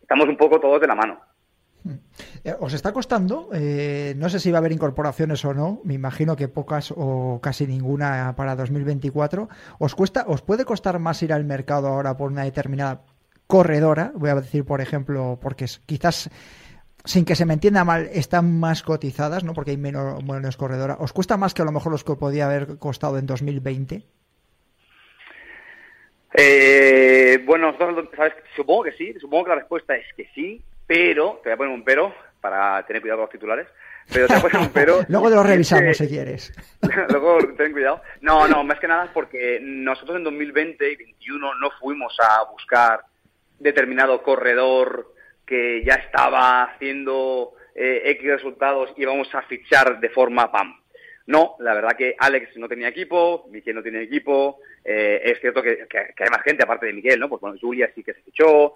estamos 0.01 0.29
un 0.29 0.37
poco 0.37 0.61
todos 0.61 0.81
de 0.81 0.87
la 0.87 0.95
mano. 0.95 1.21
Eh, 2.45 2.55
¿Os 2.59 2.73
está 2.73 2.93
costando? 2.93 3.51
Eh, 3.53 4.15
no 4.17 4.29
sé 4.29 4.39
si 4.39 4.51
va 4.51 4.59
a 4.59 4.61
haber 4.61 4.73
incorporaciones 4.73 5.45
o 5.45 5.55
no. 5.55 5.81
Me 5.85 5.95
imagino 5.95 6.37
que 6.37 6.49
pocas 6.49 6.93
o 6.97 7.41
casi 7.43 7.67
ninguna 7.67 8.35
para 8.37 8.57
2024. 8.57 9.49
¿Os 9.79 9.95
cuesta, 9.95 10.25
os 10.27 10.43
puede 10.43 10.65
costar 10.65 10.99
más 10.99 11.23
ir 11.23 11.33
al 11.33 11.45
mercado 11.45 11.89
ahora 11.89 12.17
por 12.17 12.31
una 12.31 12.45
determinada 12.45 13.03
corredora? 13.47 14.13
Voy 14.15 14.31
a 14.31 14.37
decir, 14.37 14.65
por 14.65 14.81
ejemplo, 14.81 15.39
porque 15.41 15.67
quizás 15.87 16.31
sin 17.05 17.25
que 17.25 17.37
se 17.37 17.47
me 17.47 17.55
entienda 17.55 17.85
mal, 17.85 18.09
están 18.13 18.59
más 18.59 18.83
cotizadas, 18.83 19.45
¿no? 19.45 19.55
Porque 19.55 19.71
hay 19.71 19.77
menos, 19.77 20.23
menos 20.25 20.57
corredora. 20.57 20.97
¿Os 20.99 21.13
cuesta 21.13 21.37
más 21.37 21.55
que 21.55 21.63
a 21.63 21.65
lo 21.65 21.73
mejor 21.73 21.93
los 21.93 22.03
que 22.03 22.17
podía 22.17 22.47
haber 22.47 22.79
costado 22.79 23.17
en 23.19 23.27
2020? 23.27 24.05
Eh, 26.37 27.43
bueno, 27.45 27.75
supongo 28.55 28.83
que 28.83 28.93
sí. 28.93 29.15
Supongo 29.19 29.45
que 29.45 29.51
la 29.51 29.57
respuesta 29.57 29.97
es 29.97 30.07
que 30.15 30.29
sí 30.35 30.63
pero, 30.87 31.41
te 31.43 31.49
voy 31.49 31.55
a 31.55 31.57
poner 31.57 31.75
un 31.75 31.85
pero 31.85 32.15
para 32.41 32.85
tener 32.87 33.03
cuidado 33.03 33.19
con 33.19 33.25
los 33.25 33.33
titulares, 33.33 33.67
pero 34.13 34.29
te 34.29 34.35
voy 34.35 34.39
a 34.39 34.43
poner 34.43 34.69
un 34.69 34.73
pero. 34.73 35.01
Luego 35.09 35.31
lo 35.31 35.43
revisamos 35.43 35.97
si 35.97 36.09
quieres. 36.09 36.53
Luego 37.11 37.39
ten 37.57 37.73
cuidado. 37.73 38.03
No, 38.21 38.47
no, 38.47 38.63
más 38.63 38.79
que 38.79 38.87
nada 38.87 39.11
porque 39.13 39.59
nosotros 39.61 40.17
en 40.17 40.25
2020 40.25 40.85
y 40.85 40.97
2021 40.97 41.55
no 41.57 41.71
fuimos 41.81 42.17
a 42.21 42.45
buscar 42.45 43.01
determinado 43.59 44.23
corredor 44.23 45.13
que 45.45 45.83
ya 45.85 45.95
estaba 45.95 46.65
haciendo 46.65 47.55
eh, 47.75 48.03
X 48.05 48.31
resultados 48.31 48.93
y 48.97 49.05
vamos 49.05 49.29
a 49.35 49.43
fichar 49.43 49.99
de 49.99 50.11
forma 50.11 50.53
PAM. 50.53 50.81
No, 51.27 51.57
la 51.59 51.75
verdad 51.75 51.97
que 51.97 52.15
Alex 52.19 52.57
no 52.57 52.69
tenía 52.69 52.89
equipo, 52.89 53.49
Miquel 53.51 53.75
no 53.75 53.83
tenía 53.83 54.01
equipo, 54.01 54.61
eh, 54.85 55.21
es 55.25 55.41
cierto 55.41 55.61
que, 55.61 55.87
hay 55.93 56.31
más 56.31 56.43
gente 56.43 56.63
aparte 56.63 56.87
de 56.87 56.93
Miguel, 56.93 57.19
¿no? 57.19 57.29
Pues 57.29 57.41
bueno, 57.41 57.59
Julia 57.61 57.91
sí 57.95 58.05
que 58.05 58.15
se 58.15 58.23
fichó, 58.23 58.75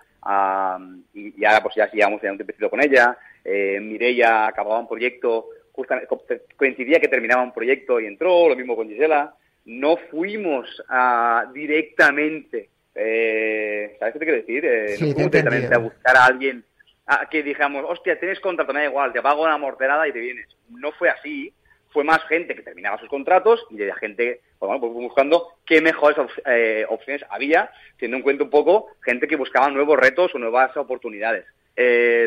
y, 1.15 1.45
ahora 1.45 1.63
pues 1.63 1.77
ya 1.77 1.89
sigamos 1.91 2.21
ya 2.21 2.33
un 2.33 2.39
tiempecito 2.39 2.69
con 2.69 2.83
ella, 2.83 3.17
eh, 3.45 3.79
Mireia 3.81 4.49
acababa 4.49 4.81
un 4.81 4.89
proyecto, 4.89 5.47
justamente, 5.71 6.09
coincidía 6.57 6.99
que 6.99 7.07
terminaba 7.07 7.43
un 7.43 7.55
proyecto 7.55 8.01
y 8.01 8.07
entró, 8.07 8.49
lo 8.49 8.57
mismo 8.57 8.75
con 8.75 8.89
Gisela, 8.89 9.33
no 9.67 9.97
fuimos 10.11 10.83
a, 10.89 11.49
directamente, 11.55 12.69
eh, 12.97 13.97
¿sabes 14.01 14.15
qué 14.15 14.19
te 14.19 14.25
quiero 14.25 14.41
decir? 14.41 14.65
Eh, 14.65 14.97
no 14.99 15.15
fuimos 15.15 15.31
directamente 15.31 15.75
a 15.75 15.79
buscar 15.79 16.17
a 16.17 16.25
alguien 16.25 16.65
a, 17.07 17.29
que 17.29 17.45
dijamos, 17.45 17.85
hostia, 17.87 18.19
tienes 18.19 18.41
contrato, 18.41 18.73
me 18.73 18.81
da 18.81 18.87
igual, 18.87 19.13
te 19.13 19.23
pago 19.23 19.45
una 19.45 19.59
morterada 19.59 20.09
y 20.09 20.13
te 20.13 20.19
vienes. 20.19 20.49
No 20.71 20.91
fue 20.93 21.09
así, 21.09 21.53
fue 21.91 22.05
más 22.05 22.23
gente 22.25 22.55
que 22.55 22.63
terminaba 22.63 22.99
sus 22.99 23.09
contratos 23.09 23.65
y 23.71 23.77
de 23.77 23.93
gente, 23.95 24.41
pues 24.59 24.81
pues 24.81 24.93
buscando 24.93 25.55
qué 25.67 25.81
mejores 25.81 26.17
eh, 26.47 26.87
opciones 26.89 27.25
había, 27.31 27.71
teniendo 27.99 28.19
en 28.19 28.23
cuenta 28.23 28.45
un 28.45 28.51
poco 28.51 28.87
gente 29.03 29.27
que 29.27 29.37
buscaba 29.37 29.71
nuevos 29.71 29.99
retos 29.99 30.35
o 30.35 30.39
nuevas 30.39 30.77
oportunidades. 30.77 31.45
Eh, 31.77 32.27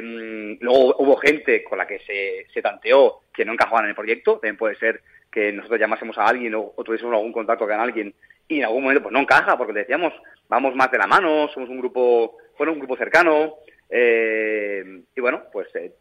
luego 0.60 0.96
hubo 0.98 1.15
gente 1.17 1.63
con 1.63 1.77
la 1.77 1.88
que 1.88 2.00
se, 2.00 2.48
se 2.53 2.62
tanteó 2.62 3.22
que 3.34 3.46
no 3.46 3.53
encajaban 3.53 3.86
en 3.86 3.89
el 3.89 3.96
proyecto, 3.96 4.34
también 4.34 4.58
puede 4.58 4.75
ser 4.75 5.01
que 5.32 5.51
nosotros 5.51 5.79
llamásemos 5.79 6.17
a 6.17 6.25
alguien 6.25 6.53
o, 6.55 6.74
tuviésemos 6.86 7.13
algún 7.13 7.34
contacto 7.34 7.65
con 7.65 7.79
alguien 7.79 8.13
y 8.48 8.60
en 8.60 8.65
algún 8.65 8.84
momento 8.84 9.03
pues 9.03 9.13
no 9.13 9.20
encaja 9.20 9.58
porque 9.58 9.74
le 9.74 9.79
decíamos 9.79 10.13
vamos 10.48 10.75
más 10.75 10.91
de 10.91 11.00
la 11.00 11.08
mano, 11.08 11.50
somos 11.53 11.70
un 11.70 11.79
grupo, 11.79 12.38
bueno, 12.58 12.74
un 12.74 12.79
grupo 12.79 12.96
cercano 12.96 13.55
eh, 13.89 15.01
y 15.15 15.22
bueno, 15.22 15.43
pues 15.51 15.67
eh, 15.75 15.91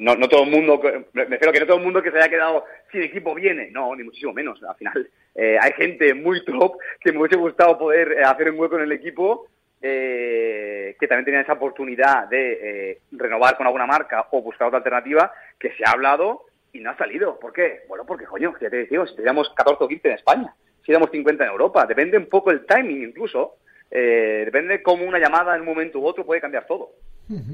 no, 0.00 0.14
no 0.16 0.28
todo 0.28 0.44
el 0.44 0.50
mundo, 0.50 0.80
me 1.12 1.24
refiero 1.24 1.52
que 1.52 1.60
no 1.60 1.66
todo 1.66 1.76
el 1.76 1.84
mundo 1.84 2.02
que 2.02 2.10
se 2.10 2.18
haya 2.18 2.28
quedado 2.28 2.64
sin 2.90 3.02
equipo 3.02 3.34
viene, 3.34 3.70
no, 3.70 3.94
ni 3.94 4.02
muchísimo 4.02 4.32
menos. 4.32 4.62
Al 4.62 4.76
final 4.76 5.10
eh, 5.34 5.58
hay 5.60 5.72
gente 5.72 6.14
muy 6.14 6.44
top 6.44 6.78
que 7.00 7.12
me 7.12 7.20
hubiese 7.20 7.36
gustado 7.36 7.78
poder 7.78 8.12
eh, 8.12 8.24
hacer 8.24 8.50
un 8.50 8.58
hueco 8.58 8.76
en 8.76 8.82
el 8.82 8.92
equipo, 8.92 9.48
que 9.80 11.06
también 11.08 11.24
tenía 11.24 11.40
esa 11.40 11.54
oportunidad 11.54 12.28
de 12.28 13.00
renovar 13.12 13.56
con 13.56 13.66
alguna 13.66 13.86
marca 13.86 14.26
o 14.30 14.42
buscar 14.42 14.68
otra 14.68 14.78
alternativa, 14.78 15.32
que 15.58 15.72
se 15.72 15.84
ha 15.86 15.92
hablado 15.92 16.44
y 16.72 16.80
no 16.80 16.90
ha 16.90 16.98
salido. 16.98 17.40
¿Por 17.40 17.54
qué? 17.54 17.84
Bueno, 17.88 18.04
porque 18.04 18.26
coño, 18.26 18.52
ya 18.60 18.68
te 18.68 18.76
decía, 18.76 19.06
si 19.06 19.16
teníamos 19.16 19.48
14 19.54 19.82
o 19.82 19.88
15 19.88 20.08
en 20.08 20.14
España, 20.14 20.54
si 20.84 20.92
éramos 20.92 21.10
50 21.10 21.44
en 21.44 21.50
Europa, 21.50 21.86
depende 21.86 22.18
un 22.18 22.26
poco 22.26 22.50
el 22.50 22.66
timing 22.66 23.04
incluso, 23.04 23.56
depende 23.90 24.82
cómo 24.82 25.06
una 25.06 25.18
llamada 25.18 25.54
en 25.54 25.62
un 25.62 25.68
momento 25.68 25.98
u 25.98 26.06
otro 26.06 26.26
puede 26.26 26.42
cambiar 26.42 26.66
todo 26.66 26.90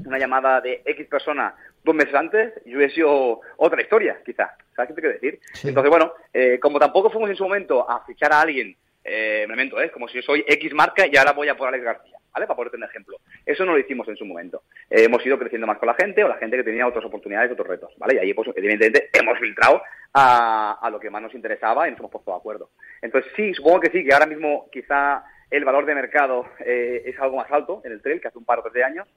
una 0.05 0.17
llamada 0.17 0.61
de 0.61 0.81
X 0.85 1.07
persona 1.07 1.53
dos 1.83 1.95
meses 1.95 2.13
antes 2.13 2.53
y 2.65 2.75
hubiese 2.75 2.95
sido 2.95 3.41
otra 3.57 3.81
historia, 3.81 4.19
quizá. 4.25 4.55
¿Sabes 4.75 4.89
qué 4.89 4.95
te 4.95 5.01
quiero 5.01 5.13
decir? 5.13 5.39
Entonces, 5.63 5.89
bueno, 5.89 6.13
eh, 6.33 6.59
como 6.59 6.79
tampoco 6.79 7.09
fuimos 7.09 7.29
en 7.29 7.35
su 7.35 7.43
momento 7.43 7.89
a 7.89 8.03
fichar 8.05 8.33
a 8.33 8.41
alguien, 8.41 8.75
eh, 9.03 9.45
me 9.47 9.53
momento, 9.53 9.79
¿eh? 9.81 9.89
como 9.89 10.07
si 10.07 10.15
yo 10.15 10.21
soy 10.21 10.43
X 10.47 10.73
marca 10.73 11.05
y 11.07 11.15
ahora 11.15 11.31
voy 11.31 11.47
a 11.47 11.55
por 11.55 11.69
Alex 11.69 11.83
García, 11.83 12.17
¿vale? 12.33 12.45
Para 12.45 12.57
ponerte 12.57 12.77
un 12.77 12.83
ejemplo. 12.83 13.17
Eso 13.45 13.63
no 13.65 13.71
lo 13.71 13.79
hicimos 13.79 14.07
en 14.09 14.17
su 14.17 14.25
momento. 14.25 14.63
Eh, 14.89 15.05
hemos 15.05 15.25
ido 15.25 15.39
creciendo 15.39 15.65
más 15.65 15.77
con 15.77 15.87
la 15.87 15.93
gente 15.93 16.23
o 16.23 16.27
la 16.27 16.37
gente 16.37 16.57
que 16.57 16.63
tenía 16.63 16.85
otras 16.85 17.05
oportunidades, 17.05 17.51
otros 17.51 17.67
retos, 17.67 17.93
¿vale? 17.97 18.15
Y 18.15 18.17
ahí, 18.17 18.33
pues, 18.33 18.49
evidentemente, 18.55 19.09
hemos 19.13 19.39
filtrado 19.39 19.81
a, 20.13 20.77
a 20.81 20.89
lo 20.89 20.99
que 20.99 21.09
más 21.09 21.21
nos 21.21 21.33
interesaba 21.33 21.87
y 21.87 21.91
nos 21.91 21.99
hemos 22.01 22.11
puesto 22.11 22.31
de 22.31 22.37
acuerdo. 22.37 22.69
Entonces, 23.01 23.31
sí, 23.35 23.53
supongo 23.53 23.79
que 23.79 23.91
sí, 23.91 24.03
que 24.03 24.13
ahora 24.13 24.25
mismo 24.25 24.67
quizá 24.71 25.23
el 25.49 25.63
valor 25.63 25.85
de 25.85 25.95
mercado 25.95 26.45
eh, 26.59 27.03
es 27.05 27.19
algo 27.19 27.37
más 27.37 27.51
alto 27.51 27.81
en 27.85 27.93
el 27.93 28.01
trail 28.01 28.19
que 28.19 28.27
hace 28.27 28.37
un 28.37 28.45
par 28.45 28.59
o 28.59 28.63
tres 28.63 28.73
de 28.73 28.83
años, 28.83 29.07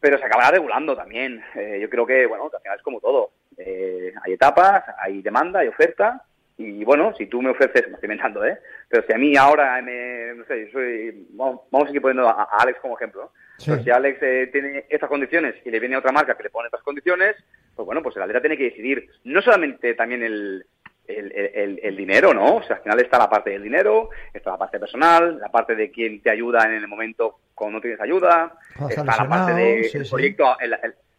pero 0.00 0.18
se 0.18 0.24
acabará 0.24 0.52
regulando 0.52 0.96
también. 0.96 1.42
Eh, 1.54 1.78
yo 1.80 1.90
creo 1.90 2.06
que, 2.06 2.26
bueno, 2.26 2.50
al 2.52 2.62
final 2.62 2.76
es 2.76 2.82
como 2.82 3.00
todo. 3.00 3.30
Eh, 3.56 4.12
hay 4.24 4.32
etapas, 4.32 4.84
hay 5.00 5.22
demanda, 5.22 5.60
hay 5.60 5.68
oferta, 5.68 6.24
y 6.58 6.84
bueno, 6.84 7.14
si 7.16 7.26
tú 7.26 7.40
me 7.40 7.50
ofreces, 7.50 7.86
me 7.86 7.94
estoy 7.94 8.08
inventando, 8.08 8.44
¿eh? 8.44 8.58
Pero 8.88 9.06
si 9.06 9.12
a 9.12 9.16
mí 9.16 9.36
ahora, 9.36 9.80
me, 9.80 10.34
no 10.34 10.44
sé, 10.44 10.66
yo 10.66 10.72
soy, 10.72 11.26
vamos, 11.30 11.60
a 11.72 11.86
seguir 11.86 12.02
poniendo 12.02 12.28
a, 12.28 12.48
Alex 12.58 12.80
como 12.80 12.96
ejemplo, 12.96 13.30
pues 13.64 13.84
si 13.84 13.90
Alex 13.90 14.18
eh, 14.22 14.48
tiene 14.50 14.84
estas 14.88 15.08
condiciones 15.08 15.54
y 15.64 15.70
le 15.70 15.78
viene 15.78 15.96
otra 15.96 16.10
marca 16.10 16.36
que 16.36 16.42
le 16.42 16.50
pone 16.50 16.66
estas 16.66 16.82
condiciones, 16.82 17.36
pues 17.76 17.86
bueno, 17.86 18.02
pues 18.02 18.16
el 18.16 18.22
atleta 18.22 18.40
tiene 18.40 18.56
que 18.56 18.70
decidir 18.70 19.08
no 19.22 19.40
solamente 19.40 19.94
también 19.94 20.24
el, 20.24 20.66
el, 21.06 21.80
el, 21.80 21.96
dinero, 21.96 22.34
¿no? 22.34 22.56
O 22.56 22.62
sea, 22.64 22.76
al 22.76 22.82
final 22.82 23.00
está 23.00 23.18
la 23.18 23.30
parte 23.30 23.50
del 23.50 23.62
dinero, 23.62 24.10
está 24.34 24.50
la 24.50 24.58
parte 24.58 24.80
personal, 24.80 25.38
la 25.38 25.50
parte 25.50 25.76
de 25.76 25.92
quien 25.92 26.20
te 26.20 26.30
ayuda 26.30 26.64
en 26.64 26.72
el 26.72 26.88
momento 26.88 27.38
cuando 27.58 27.78
no 27.78 27.82
tienes 27.82 28.00
ayuda, 28.00 28.54
está 28.88 29.04
la 29.04 29.28
parte 29.28 29.52
del 29.52 30.08
proyecto, 30.08 30.56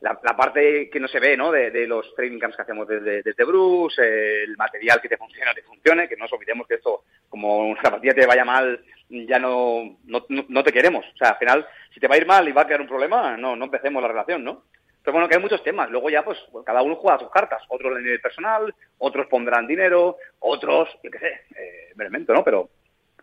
la, 0.02 0.38
parte 0.38 0.90
que 0.90 1.00
no 1.00 1.08
se 1.08 1.20
ve, 1.20 1.36
¿no? 1.36 1.52
De, 1.52 1.86
los 1.86 2.16
training 2.16 2.40
camps 2.40 2.56
que 2.56 2.62
hacemos 2.62 2.88
desde, 2.88 3.22
desde 3.22 3.44
Bruce, 3.44 4.02
el 4.44 4.56
material 4.56 5.02
que 5.02 5.10
te 5.10 5.18
funciona, 5.18 5.54
te 5.54 5.64
funcione, 5.64 6.08
que 6.08 6.16
no 6.16 6.24
nos 6.24 6.34
olvidemos 6.34 6.68
que 6.68 6.76
esto, 6.76 7.04
como 7.28 7.58
una 7.58 7.82
zapatilla 7.82 8.14
te 8.14 8.26
vaya 8.26 8.46
mal, 8.46 8.82
ya 9.10 9.40
no, 9.40 9.98
no, 10.06 10.26
no, 10.30 10.64
te 10.64 10.72
queremos. 10.72 11.06
O 11.14 11.18
sea, 11.18 11.32
al 11.32 11.38
final, 11.38 11.68
si 11.94 12.00
te 12.00 12.08
va 12.08 12.16
a 12.16 12.20
ir 12.20 12.26
mal 12.26 12.48
y 12.48 12.54
va 12.54 12.62
a 12.62 12.68
quedar 12.68 12.82
un 12.82 12.88
problema, 12.88 13.36
no, 13.36 13.56
no 13.56 13.66
empecemos 13.66 14.02
la 14.02 14.08
relación, 14.08 14.44
¿no? 14.44 14.64
Pero 15.04 15.14
bueno, 15.14 15.28
que 15.28 15.36
hay 15.36 15.42
muchos 15.42 15.64
temas. 15.64 15.90
Luego 15.90 16.10
ya, 16.10 16.24
pues, 16.24 16.38
cada 16.66 16.82
uno 16.82 16.96
juega 16.96 17.20
sus 17.20 17.32
cartas. 17.32 17.64
Otros 17.70 17.96
de 17.96 18.02
nivel 18.02 18.22
personal, 18.22 18.74
otros 18.98 19.28
pondrán 19.28 19.66
dinero, 19.68 20.18
otros, 20.40 20.90
yo 21.04 21.12
qué 21.12 21.20
sé, 21.20 21.42
eh, 21.56 21.94
¿no? 22.28 22.44
Pero 22.44 22.70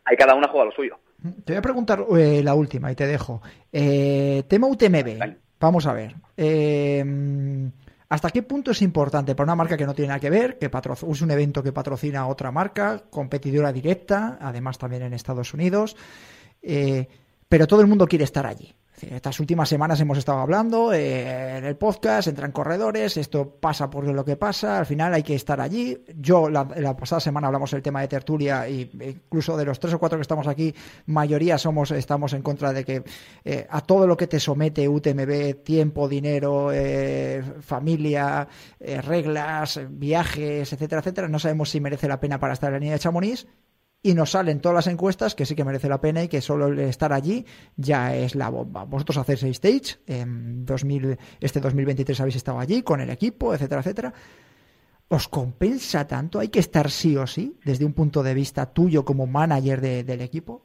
hay 0.04 0.16
cada 0.16 0.34
uno 0.34 0.48
juega 0.48 0.66
lo 0.66 0.72
suyo. 0.72 0.98
Te 1.44 1.52
voy 1.52 1.56
a 1.56 1.62
preguntar 1.62 2.04
eh, 2.16 2.42
la 2.42 2.54
última 2.54 2.90
y 2.92 2.94
te 2.94 3.06
dejo. 3.06 3.42
Eh, 3.72 4.44
tema 4.48 4.66
UTMB. 4.66 5.36
Vamos 5.58 5.86
a 5.86 5.92
ver. 5.92 6.14
Eh, 6.36 7.70
¿Hasta 8.08 8.30
qué 8.30 8.42
punto 8.42 8.70
es 8.70 8.82
importante 8.82 9.34
para 9.34 9.46
una 9.46 9.56
marca 9.56 9.76
que 9.76 9.86
no 9.86 9.94
tiene 9.94 10.08
nada 10.08 10.20
que 10.20 10.30
ver, 10.30 10.58
que 10.58 10.66
es 10.66 11.22
un 11.22 11.30
evento 11.30 11.62
que 11.62 11.72
patrocina 11.72 12.28
otra 12.28 12.52
marca, 12.52 13.02
competidora 13.10 13.72
directa, 13.72 14.38
además 14.40 14.78
también 14.78 15.02
en 15.02 15.12
Estados 15.12 15.52
Unidos, 15.52 15.96
pero 17.48 17.66
todo 17.66 17.80
el 17.80 17.88
mundo 17.88 18.06
quiere 18.06 18.24
estar 18.24 18.46
allí? 18.46 18.72
Estas 19.02 19.40
últimas 19.40 19.68
semanas 19.68 20.00
hemos 20.00 20.16
estado 20.16 20.38
hablando 20.38 20.92
eh, 20.92 21.58
en 21.58 21.64
el 21.66 21.76
podcast, 21.76 22.28
entran 22.28 22.50
corredores, 22.50 23.18
esto 23.18 23.50
pasa 23.60 23.90
por 23.90 24.06
lo 24.06 24.24
que 24.24 24.36
pasa, 24.36 24.78
al 24.78 24.86
final 24.86 25.12
hay 25.12 25.22
que 25.22 25.34
estar 25.34 25.60
allí. 25.60 25.98
Yo 26.16 26.48
la, 26.48 26.96
pasada 26.96 27.20
semana 27.20 27.48
hablamos 27.48 27.70
del 27.70 27.82
tema 27.82 28.00
de 28.00 28.08
tertulia 28.08 28.66
y 28.68 28.90
incluso 29.00 29.56
de 29.56 29.66
los 29.66 29.78
tres 29.78 29.92
o 29.92 29.98
cuatro 29.98 30.16
que 30.16 30.22
estamos 30.22 30.46
aquí, 30.46 30.74
mayoría 31.06 31.58
somos 31.58 31.90
estamos 31.90 32.32
en 32.32 32.40
contra 32.40 32.72
de 32.72 32.84
que 32.84 33.02
eh, 33.44 33.66
a 33.68 33.82
todo 33.82 34.06
lo 34.06 34.16
que 34.16 34.28
te 34.28 34.40
somete 34.40 34.88
UTMB, 34.88 35.62
tiempo, 35.62 36.08
dinero, 36.08 36.70
eh, 36.72 37.42
familia, 37.60 38.48
reglas, 38.80 39.78
viajes, 39.90 40.72
etcétera, 40.72 41.00
etcétera, 41.00 41.28
no 41.28 41.38
sabemos 41.38 41.68
si 41.68 41.80
merece 41.80 42.08
la 42.08 42.18
pena 42.18 42.40
para 42.40 42.54
estar 42.54 42.68
en 42.68 42.74
la 42.74 42.78
línea 42.78 42.94
de 42.94 43.00
Chamonix 43.00 43.46
y 44.06 44.14
nos 44.14 44.30
salen 44.30 44.60
todas 44.60 44.76
las 44.76 44.86
encuestas 44.86 45.34
que 45.34 45.44
sí 45.44 45.56
que 45.56 45.64
merece 45.64 45.88
la 45.88 46.00
pena 46.00 46.22
y 46.22 46.28
que 46.28 46.40
solo 46.40 46.72
estar 46.80 47.12
allí 47.12 47.44
ya 47.74 48.14
es 48.14 48.36
la 48.36 48.50
bomba. 48.50 48.84
Vosotros 48.84 49.18
hacéis 49.18 49.42
stage, 49.42 49.98
en 50.06 50.64
2000, 50.64 51.18
este 51.40 51.58
2023 51.58 52.20
habéis 52.20 52.36
estado 52.36 52.60
allí 52.60 52.82
con 52.82 53.00
el 53.00 53.10
equipo, 53.10 53.52
etcétera, 53.52 53.80
etcétera. 53.80 54.12
¿Os 55.08 55.26
compensa 55.26 56.06
tanto? 56.06 56.38
¿Hay 56.38 56.48
que 56.48 56.60
estar 56.60 56.88
sí 56.88 57.16
o 57.16 57.26
sí 57.26 57.58
desde 57.64 57.84
un 57.84 57.94
punto 57.94 58.22
de 58.22 58.34
vista 58.34 58.72
tuyo 58.72 59.04
como 59.04 59.26
manager 59.26 59.80
del 59.80 60.20
equipo? 60.20 60.62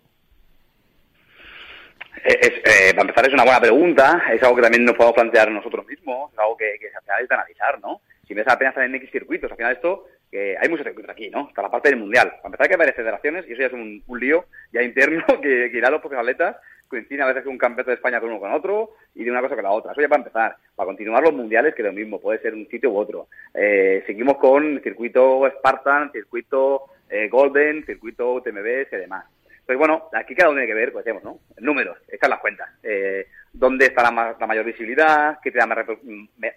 Eh, 2.24 2.94
para 2.96 3.02
empezar, 3.02 3.28
es 3.28 3.34
una 3.34 3.44
buena 3.44 3.60
pregunta. 3.60 4.22
Es 4.32 4.44
algo 4.44 4.58
que 4.58 4.62
también 4.62 4.86
nos 4.86 4.96
podemos 4.96 5.16
plantear 5.16 5.50
nosotros 5.50 5.84
mismos. 5.88 6.32
Es 6.32 6.38
algo 6.38 6.56
que, 6.56 6.78
que 6.80 6.96
al 6.96 7.02
final 7.02 7.24
es 7.24 7.28
de 7.30 7.36
analizar, 7.36 7.82
¿no? 7.82 8.02
Si 8.28 8.36
ves 8.36 8.48
apenas 8.48 8.78
en 8.78 8.94
X 8.94 9.10
circuitos, 9.12 9.50
al 9.50 9.58
final 9.58 9.74
esto 9.74 10.06
que 10.32 10.58
hay 10.58 10.70
muchos 10.70 10.86
circuitos 10.86 11.12
aquí, 11.12 11.30
¿no? 11.30 11.50
Está 11.50 11.62
la 11.62 11.70
parte 11.70 11.90
del 11.90 12.00
mundial. 12.00 12.30
Para 12.30 12.46
empezar, 12.46 12.64
hay 12.66 12.70
que 12.70 12.78
varias 12.78 12.96
federaciones 12.96 13.46
y 13.48 13.52
eso 13.52 13.62
ya 13.62 13.68
es 13.68 13.74
un, 13.74 14.02
lío 14.18 14.46
ya 14.72 14.82
interno 14.82 15.26
que, 15.42 15.70
que 15.70 15.78
irá 15.78 15.90
a 15.90 15.92
los 15.92 16.02
propios 16.02 16.22
atletas 16.22 16.56
coinciden 16.92 17.22
a 17.22 17.28
veces 17.28 17.46
un 17.46 17.58
campeonato 17.58 17.90
de 17.90 17.96
España 17.96 18.20
con 18.20 18.30
uno 18.30 18.40
con 18.40 18.52
otro 18.52 18.92
y 19.16 19.24
de 19.24 19.32
una 19.32 19.42
cosa 19.42 19.56
con 19.56 19.64
la 19.64 19.72
otra. 19.72 19.94
Eso 19.94 20.02
ya 20.02 20.10
para 20.10 20.22
empezar. 20.22 20.58
Para 20.76 20.88
continuar 20.88 21.24
los 21.24 21.34
mundiales, 21.34 21.74
que 21.74 21.82
lo 21.82 21.94
mismo, 21.94 22.20
puede 22.20 22.40
ser 22.40 22.54
un 22.54 22.68
sitio 22.68 22.92
u 22.92 22.98
otro. 22.98 23.30
Eh, 23.54 24.04
seguimos 24.06 24.38
con 24.38 24.82
circuito 24.84 25.50
Spartan, 25.58 26.12
circuito 26.12 26.84
eh, 27.10 27.30
Golden, 27.30 27.86
circuito 27.86 28.42
TMBs 28.44 28.92
y 28.92 28.98
demás. 28.98 29.26
Pues 29.66 29.78
bueno, 29.78 30.10
aquí 30.14 30.36
cada 30.36 30.50
uno 30.50 30.58
tiene 30.58 30.68
que 30.68 30.80
ver, 30.80 30.92
pues 30.92 31.06
decimos, 31.06 31.24
¿no? 31.24 31.40
Números, 31.60 31.98
echar 32.10 32.30
las 32.30 32.40
cuentas. 32.40 32.70
Eh, 32.84 33.28
¿Dónde 33.54 33.86
está 33.86 34.12
la, 34.12 34.36
la, 34.38 34.48
mayor 34.48 34.66
visibilidad? 34.66 35.40
¿Qué 35.42 35.52
te 35.52 35.60
da 35.60 35.68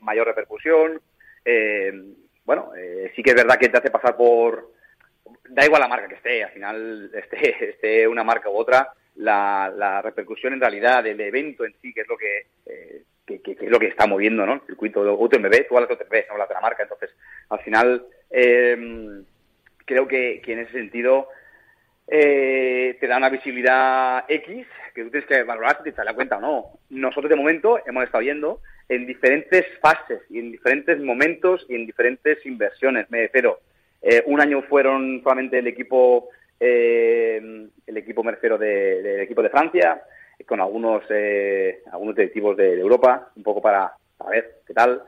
mayor 0.01 0.27
repercusión? 0.27 1.01
Bueno, 2.45 2.73
eh, 2.77 3.13
sí 3.17 3.23
que 3.23 3.31
es 3.31 3.37
verdad 3.37 3.59
que 3.59 3.69
te 3.69 3.79
hace 3.79 3.91
pasar 3.91 4.17
por... 4.17 4.73
Da 5.49 5.65
igual 5.65 5.81
la 5.81 5.89
marca 5.89 6.09
que 6.09 6.17
esté, 6.17 6.45
al 6.45 6.53
final 6.53 7.11
esté, 7.15 7.71
esté 7.71 8.09
una 8.09 8.25
marca 8.25 8.51
u 8.51 8.57
otra, 8.57 8.93
la, 9.17 9.73
la 9.75 10.03
repercusión 10.03 10.53
en 10.53 10.61
realidad 10.61 11.03
del 11.03 11.21
evento 11.21 11.65
en 11.65 11.75
sí, 11.81 11.93
que 11.93 12.03
es 12.03 12.09
lo 12.09 12.17
que, 12.17 12.47
eh, 12.67 13.03
es 13.27 13.71
lo 13.71 13.79
que 13.79 13.89
está 13.89 14.07
moviendo, 14.07 14.45
¿no? 14.45 14.55
El 14.55 14.67
circuito 14.67 15.01
UTMB, 15.01 15.69
tú 15.69 15.77
hablas 15.77 15.89
de 15.89 15.95
UTMB, 15.95 16.27
no 16.29 16.33
hablas 16.33 16.49
de 16.49 16.55
la 16.55 16.61
marca, 16.61 16.83
entonces 16.83 17.11
al 17.49 17.61
final 17.61 18.07
eh, 18.31 19.23
creo 19.85 20.09
que, 20.09 20.41
que, 20.45 20.53
en 20.53 20.61
ese 20.61 20.73
sentido 20.73 21.29
eh, 22.07 22.97
te 23.01 23.07
da 23.07 23.17
una 23.17 23.31
visibilidad 23.31 24.25
X 24.29 24.67
que 24.95 25.05
tú 25.05 25.11
tienes 25.11 25.29
que 25.29 25.43
valorar 25.43 25.79
si 25.83 25.91
te 25.91 26.05
das 26.05 26.15
cuenta 26.15 26.39
o 26.39 26.41
no. 26.41 26.65
Nosotros 26.91 27.31
de 27.31 27.37
momento 27.37 27.81
hemos 27.87 28.05
estado 28.05 28.23
yendo 28.23 28.61
en 28.89 29.07
diferentes 29.07 29.67
fases 29.81 30.21
y 30.31 30.39
en 30.39 30.53
diferentes 30.53 31.01
momentos 31.01 31.65
y 31.69 31.75
en 31.75 31.87
diferentes 31.87 32.45
inversiones. 32.47 33.11
Me 33.11 33.23
refiero, 33.23 33.61
eh, 34.03 34.23
un 34.27 34.41
año 34.41 34.63
fueron 34.63 35.23
solamente 35.23 35.59
el 35.59 35.67
equipo 35.67 36.29
eh, 36.61 37.69
el 37.87 37.97
equipo 37.97 38.23
mercero 38.23 38.57
del 38.59 39.21
equipo 39.21 39.43
de 39.43 39.51
Francia 39.51 40.03
con 40.47 40.61
algunos 40.61 41.03
eh, 41.11 41.83
algunos 41.93 42.15
directivos 42.15 42.57
de, 42.57 42.79
Europa 42.79 43.31
un 43.35 43.43
poco 43.43 43.61
para, 43.61 43.93
para 44.17 44.31
ver 44.31 44.61
qué 44.67 44.75
tal 44.75 45.03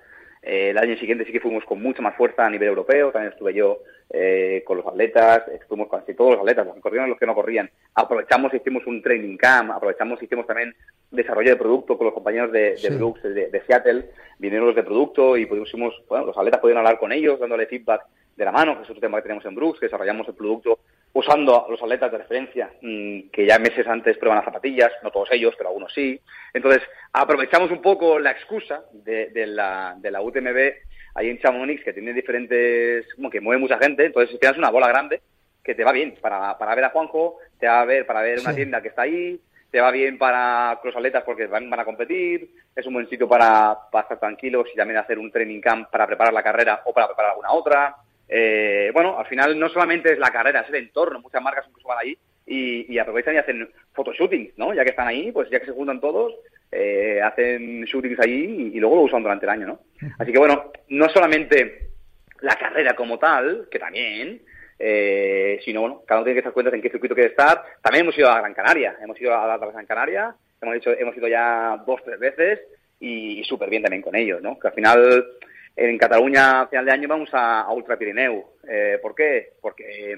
eh, 0.46 0.70
el 0.70 0.78
año 0.78 0.96
siguiente 0.96 1.24
sí 1.24 1.32
que 1.32 1.40
fuimos 1.40 1.64
con 1.64 1.82
mucha 1.82 2.02
más 2.02 2.14
fuerza 2.14 2.46
a 2.46 2.50
nivel 2.50 2.68
europeo, 2.68 3.10
también 3.10 3.32
estuve 3.32 3.52
yo 3.52 3.80
eh, 4.10 4.62
con 4.64 4.76
los 4.78 4.86
atletas, 4.86 5.42
estuvimos 5.48 5.88
con 5.88 6.00
casi 6.00 6.14
todos 6.14 6.32
los 6.32 6.40
atletas, 6.40 6.66
los 6.66 6.76
que 6.76 6.80
corrían 6.80 7.06
y 7.06 7.10
los 7.10 7.18
que 7.18 7.26
no 7.26 7.34
corrían. 7.34 7.70
Aprovechamos 7.94 8.52
y 8.54 8.58
hicimos 8.58 8.86
un 8.86 9.02
training 9.02 9.36
camp, 9.36 9.72
aprovechamos 9.72 10.22
y 10.22 10.26
hicimos 10.26 10.46
también 10.46 10.74
desarrollo 11.10 11.50
de 11.50 11.56
producto 11.56 11.98
con 11.98 12.06
los 12.06 12.14
compañeros 12.14 12.52
de, 12.52 12.76
Brooks, 12.96 13.22
de, 13.22 13.62
Seattle, 13.66 14.10
vinieron 14.38 14.68
los 14.68 14.76
de 14.76 14.84
producto 14.84 15.36
y 15.36 15.46
pusimos, 15.46 15.94
bueno, 16.08 16.26
los 16.26 16.38
atletas 16.38 16.60
pudieron 16.60 16.84
hablar 16.84 17.00
con 17.00 17.12
ellos, 17.12 17.40
dándole 17.40 17.66
feedback 17.66 18.06
de 18.36 18.44
la 18.44 18.52
mano, 18.52 18.76
que 18.76 18.84
es 18.84 18.90
otro 18.90 19.00
tema 19.00 19.18
que 19.18 19.22
tenemos 19.22 19.44
en 19.46 19.54
Brooks, 19.54 19.80
que 19.80 19.86
desarrollamos 19.86 20.28
el 20.28 20.34
producto 20.34 20.78
usando 21.12 21.66
a 21.66 21.70
los 21.70 21.82
atletas 21.82 22.12
de 22.12 22.18
referencia 22.18 22.70
mm, 22.82 23.30
que 23.32 23.46
ya 23.46 23.58
meses 23.58 23.86
antes 23.86 24.18
prueban 24.18 24.36
las 24.36 24.44
zapatillas, 24.44 24.92
no 25.02 25.10
todos 25.10 25.30
ellos, 25.32 25.54
pero 25.56 25.70
algunos 25.70 25.92
sí. 25.92 26.20
Entonces, 26.52 26.82
aprovechamos 27.12 27.70
un 27.70 27.80
poco 27.80 28.18
la 28.18 28.32
excusa 28.32 28.84
de, 28.92 29.30
de, 29.30 29.46
la, 29.46 29.96
de 29.98 30.10
la 30.10 30.20
UTMB 30.20 30.74
ahí 31.16 31.30
en 31.30 31.38
Chamonix, 31.38 31.82
que 31.82 31.92
tiene 31.92 32.12
diferentes, 32.12 33.12
como 33.14 33.30
que 33.30 33.40
mueve 33.40 33.60
mucha 33.60 33.78
gente, 33.78 34.06
entonces 34.06 34.38
tienes 34.38 34.58
una 34.58 34.70
bola 34.70 34.88
grande 34.88 35.20
que 35.64 35.74
te 35.74 35.84
va 35.84 35.92
bien 35.92 36.14
para, 36.20 36.56
para 36.56 36.74
ver 36.74 36.84
a 36.84 36.90
Juanjo, 36.90 37.38
te 37.58 37.66
va 37.66 37.80
a 37.80 37.84
ver 37.84 38.06
para 38.06 38.22
ver 38.22 38.38
una 38.40 38.54
tienda 38.54 38.80
que 38.80 38.88
está 38.88 39.02
ahí, 39.02 39.40
te 39.70 39.80
va 39.80 39.90
bien 39.90 40.16
para 40.16 40.78
los 40.82 40.94
atletas 40.94 41.24
porque 41.24 41.46
van, 41.46 41.68
van 41.68 41.80
a 41.80 41.84
competir, 41.84 42.50
es 42.74 42.86
un 42.86 42.94
buen 42.94 43.08
sitio 43.08 43.28
para, 43.28 43.76
para 43.90 44.02
estar 44.02 44.20
tranquilos 44.20 44.68
y 44.72 44.76
también 44.76 44.98
hacer 44.98 45.18
un 45.18 45.32
training 45.32 45.60
camp 45.60 45.90
para 45.90 46.06
preparar 46.06 46.32
la 46.32 46.42
carrera 46.42 46.82
o 46.84 46.92
para 46.92 47.08
preparar 47.08 47.32
alguna 47.32 47.52
otra. 47.52 47.96
Eh, 48.28 48.90
bueno, 48.92 49.18
al 49.18 49.26
final 49.26 49.58
no 49.58 49.68
solamente 49.68 50.12
es 50.12 50.18
la 50.18 50.30
carrera, 50.30 50.60
es 50.60 50.68
el 50.68 50.76
entorno, 50.76 51.20
muchas 51.20 51.42
marcas 51.42 51.66
incluso 51.68 51.88
van 51.88 51.98
ahí 51.98 52.16
y, 52.46 52.98
aprovechan 52.98 53.34
y 53.34 53.38
hacen 53.38 53.68
photoshootings, 53.92 54.56
¿no? 54.56 54.72
Ya 54.72 54.84
que 54.84 54.90
están 54.90 55.08
ahí, 55.08 55.32
pues 55.32 55.50
ya 55.50 55.58
que 55.58 55.66
se 55.66 55.72
juntan 55.72 56.00
todos, 56.00 56.32
eh, 56.70 57.20
hacen 57.22 57.84
shootings 57.84 58.20
allí 58.20 58.70
y, 58.74 58.78
luego 58.78 58.96
lo 58.96 59.02
usan 59.02 59.22
durante 59.22 59.46
el 59.46 59.50
año, 59.50 59.66
¿no? 59.66 59.80
Así 60.18 60.32
que 60.32 60.38
bueno, 60.38 60.70
no 60.88 61.08
solamente 61.08 61.90
la 62.40 62.54
carrera 62.56 62.94
como 62.94 63.18
tal, 63.18 63.68
que 63.70 63.78
también, 63.78 64.42
eh, 64.78 65.60
sino 65.64 65.80
bueno, 65.80 66.02
cada 66.06 66.20
uno 66.20 66.24
tiene 66.24 66.36
que 66.36 66.40
estar 66.40 66.52
cuenta 66.52 66.74
en 66.74 66.82
qué 66.82 66.90
circuito 66.90 67.14
quiere 67.14 67.30
estar. 67.30 67.62
También 67.82 68.04
hemos 68.04 68.18
ido 68.18 68.30
a 68.30 68.38
Gran 68.38 68.54
Canaria, 68.54 68.96
hemos 69.02 69.20
ido 69.20 69.36
a 69.36 69.46
la 69.46 69.58
Gran 69.58 69.86
Canaria, 69.86 70.34
hemos, 70.60 70.76
hecho, 70.76 70.92
hemos 70.92 71.16
ido 71.16 71.28
ya 71.28 71.82
dos, 71.86 72.02
tres 72.04 72.18
veces 72.18 72.60
y, 73.00 73.40
y 73.40 73.44
súper 73.44 73.70
bien 73.70 73.82
también 73.82 74.02
con 74.02 74.14
ellos, 74.14 74.42
¿no? 74.42 74.58
Que 74.58 74.68
al 74.68 74.74
final 74.74 75.26
en 75.76 75.98
Cataluña 75.98 76.62
a 76.62 76.68
final 76.68 76.86
de 76.86 76.92
año 76.92 77.08
vamos 77.08 77.28
a, 77.32 77.70
Ultra 77.70 77.98
Pirineu. 77.98 78.42
Eh, 78.66 78.98
¿Por 79.00 79.14
qué? 79.14 79.52
Porque 79.60 80.12
eh, 80.12 80.16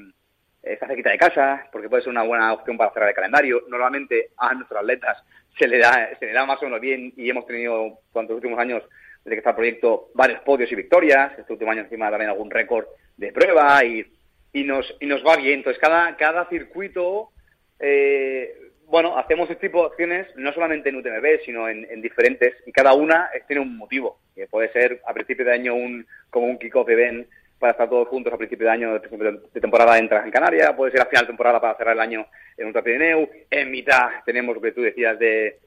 está 0.62 0.87
cerquita 0.87 1.11
de 1.11 1.18
casa, 1.18 1.66
porque 1.72 1.88
puede 1.88 2.02
ser 2.02 2.11
una 2.11 2.22
buena 2.22 2.52
opción 2.52 2.78
para 2.78 2.92
cerrar 2.92 3.09
el 3.09 3.14
calendario. 3.14 3.64
Normalmente 3.68 4.31
a 4.37 4.54
nuestros 4.54 4.81
atletas 4.81 5.18
se 5.59 5.66
le 5.66 5.78
da, 5.78 6.11
se 6.18 6.26
le 6.26 6.33
da 6.33 6.46
más 6.46 6.62
o 6.62 6.66
menos 6.66 6.81
bien 6.81 7.12
y 7.16 7.28
hemos 7.28 7.44
tenido 7.44 7.98
durante 8.12 8.33
los 8.33 8.42
últimos 8.42 8.61
años, 8.61 8.85
desde 9.28 9.36
que 9.36 9.40
está 9.40 9.50
el 9.50 9.56
proyecto, 9.56 10.08
varios 10.14 10.40
podios 10.40 10.72
y 10.72 10.74
victorias. 10.74 11.38
Este 11.38 11.52
último 11.52 11.70
año 11.70 11.82
encima 11.82 12.10
también 12.10 12.30
algún 12.30 12.50
récord 12.50 12.86
de 13.16 13.30
prueba 13.32 13.84
y, 13.84 14.04
y, 14.52 14.64
nos, 14.64 14.96
y 15.00 15.06
nos 15.06 15.24
va 15.24 15.36
bien. 15.36 15.58
Entonces 15.58 15.80
cada, 15.80 16.16
cada 16.16 16.48
circuito, 16.48 17.30
eh, 17.78 18.56
bueno, 18.86 19.18
hacemos 19.18 19.50
este 19.50 19.68
tipo 19.68 19.82
de 19.82 19.88
acciones 19.88 20.26
no 20.36 20.52
solamente 20.52 20.88
en 20.88 20.96
UTMB, 20.96 21.44
sino 21.44 21.68
en, 21.68 22.00
diferentes, 22.00 22.54
y 22.64 22.72
cada 22.72 22.94
una 22.94 23.28
tiene 23.46 23.60
un 23.60 23.76
motivo, 23.76 24.18
que 24.34 24.46
puede 24.46 24.72
ser 24.72 25.02
a 25.06 25.12
principio 25.12 25.44
de 25.44 25.52
año 25.52 25.74
un 25.74 26.06
como 26.30 26.46
un 26.46 26.58
kick-off 26.58 26.88
event 26.88 27.28
para 27.58 27.72
estar 27.72 27.90
todos 27.90 28.08
juntos 28.08 28.32
a 28.32 28.38
principio 28.38 28.66
de 28.66 28.72
año, 28.72 28.98
de 28.98 29.60
temporada 29.60 29.98
en 29.98 30.08
Canarias, 30.08 30.72
puede 30.74 30.92
ser 30.92 31.02
a 31.02 31.06
final 31.06 31.24
de 31.24 31.26
temporada 31.26 31.60
para 31.60 31.76
cerrar 31.76 31.94
el 31.94 32.00
año 32.00 32.26
en 32.56 32.66
Ultra 32.66 32.82
Pirineu, 32.82 33.28
en 33.50 33.70
mitad 33.70 34.08
tenemos 34.24 34.54
lo 34.54 34.62
que 34.62 34.72
tú 34.72 34.80
decías 34.80 35.18
de, 35.18 35.58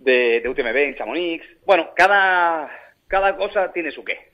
de, 0.00 0.40
de 0.40 0.48
UTMB 0.48 0.76
en 0.76 0.94
Chamonix. 0.96 1.44
Bueno, 1.64 1.90
cada, 1.94 2.70
cada 3.10 3.36
cosa 3.36 3.72
tiene 3.72 3.90
su 3.90 4.04
qué. 4.04 4.30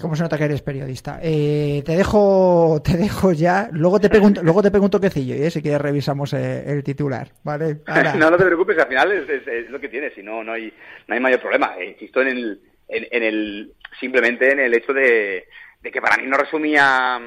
¿Cómo 0.00 0.16
se 0.16 0.22
nota 0.22 0.38
que 0.38 0.44
eres 0.44 0.62
periodista? 0.62 1.20
Eh, 1.22 1.82
te 1.84 1.94
dejo, 1.94 2.80
te 2.82 2.96
dejo 2.96 3.32
ya. 3.32 3.68
Luego 3.70 4.00
te 4.00 4.08
pregunto, 4.08 4.42
luego 4.42 4.62
te 4.62 4.70
pregunto 4.70 4.98
qué 4.98 5.08
¿eh? 5.08 5.50
si 5.50 5.62
quieres 5.62 5.80
revisamos 5.80 6.32
eh, 6.32 6.64
el 6.66 6.82
titular, 6.82 7.28
¿vale? 7.44 7.78
no, 8.18 8.30
no 8.30 8.36
te 8.36 8.44
preocupes, 8.44 8.78
al 8.78 8.88
final 8.88 9.12
es, 9.12 9.70
lo 9.70 9.78
que 9.78 9.88
tienes, 9.88 10.14
si 10.14 10.22
no, 10.22 10.42
no 10.42 10.52
hay, 10.52 10.72
no 11.06 11.14
hay 11.14 11.20
mayor 11.20 11.40
problema. 11.40 11.76
Eh, 11.78 11.90
insisto 11.90 12.22
en 12.22 12.28
el, 12.28 12.60
en, 12.88 13.22
el, 13.22 13.72
simplemente 14.00 14.50
en 14.50 14.58
el 14.58 14.74
hecho 14.74 14.92
de, 14.92 15.44
que 15.82 16.00
para 16.00 16.16
mí 16.16 16.26
no 16.26 16.38
resumía 16.38 17.20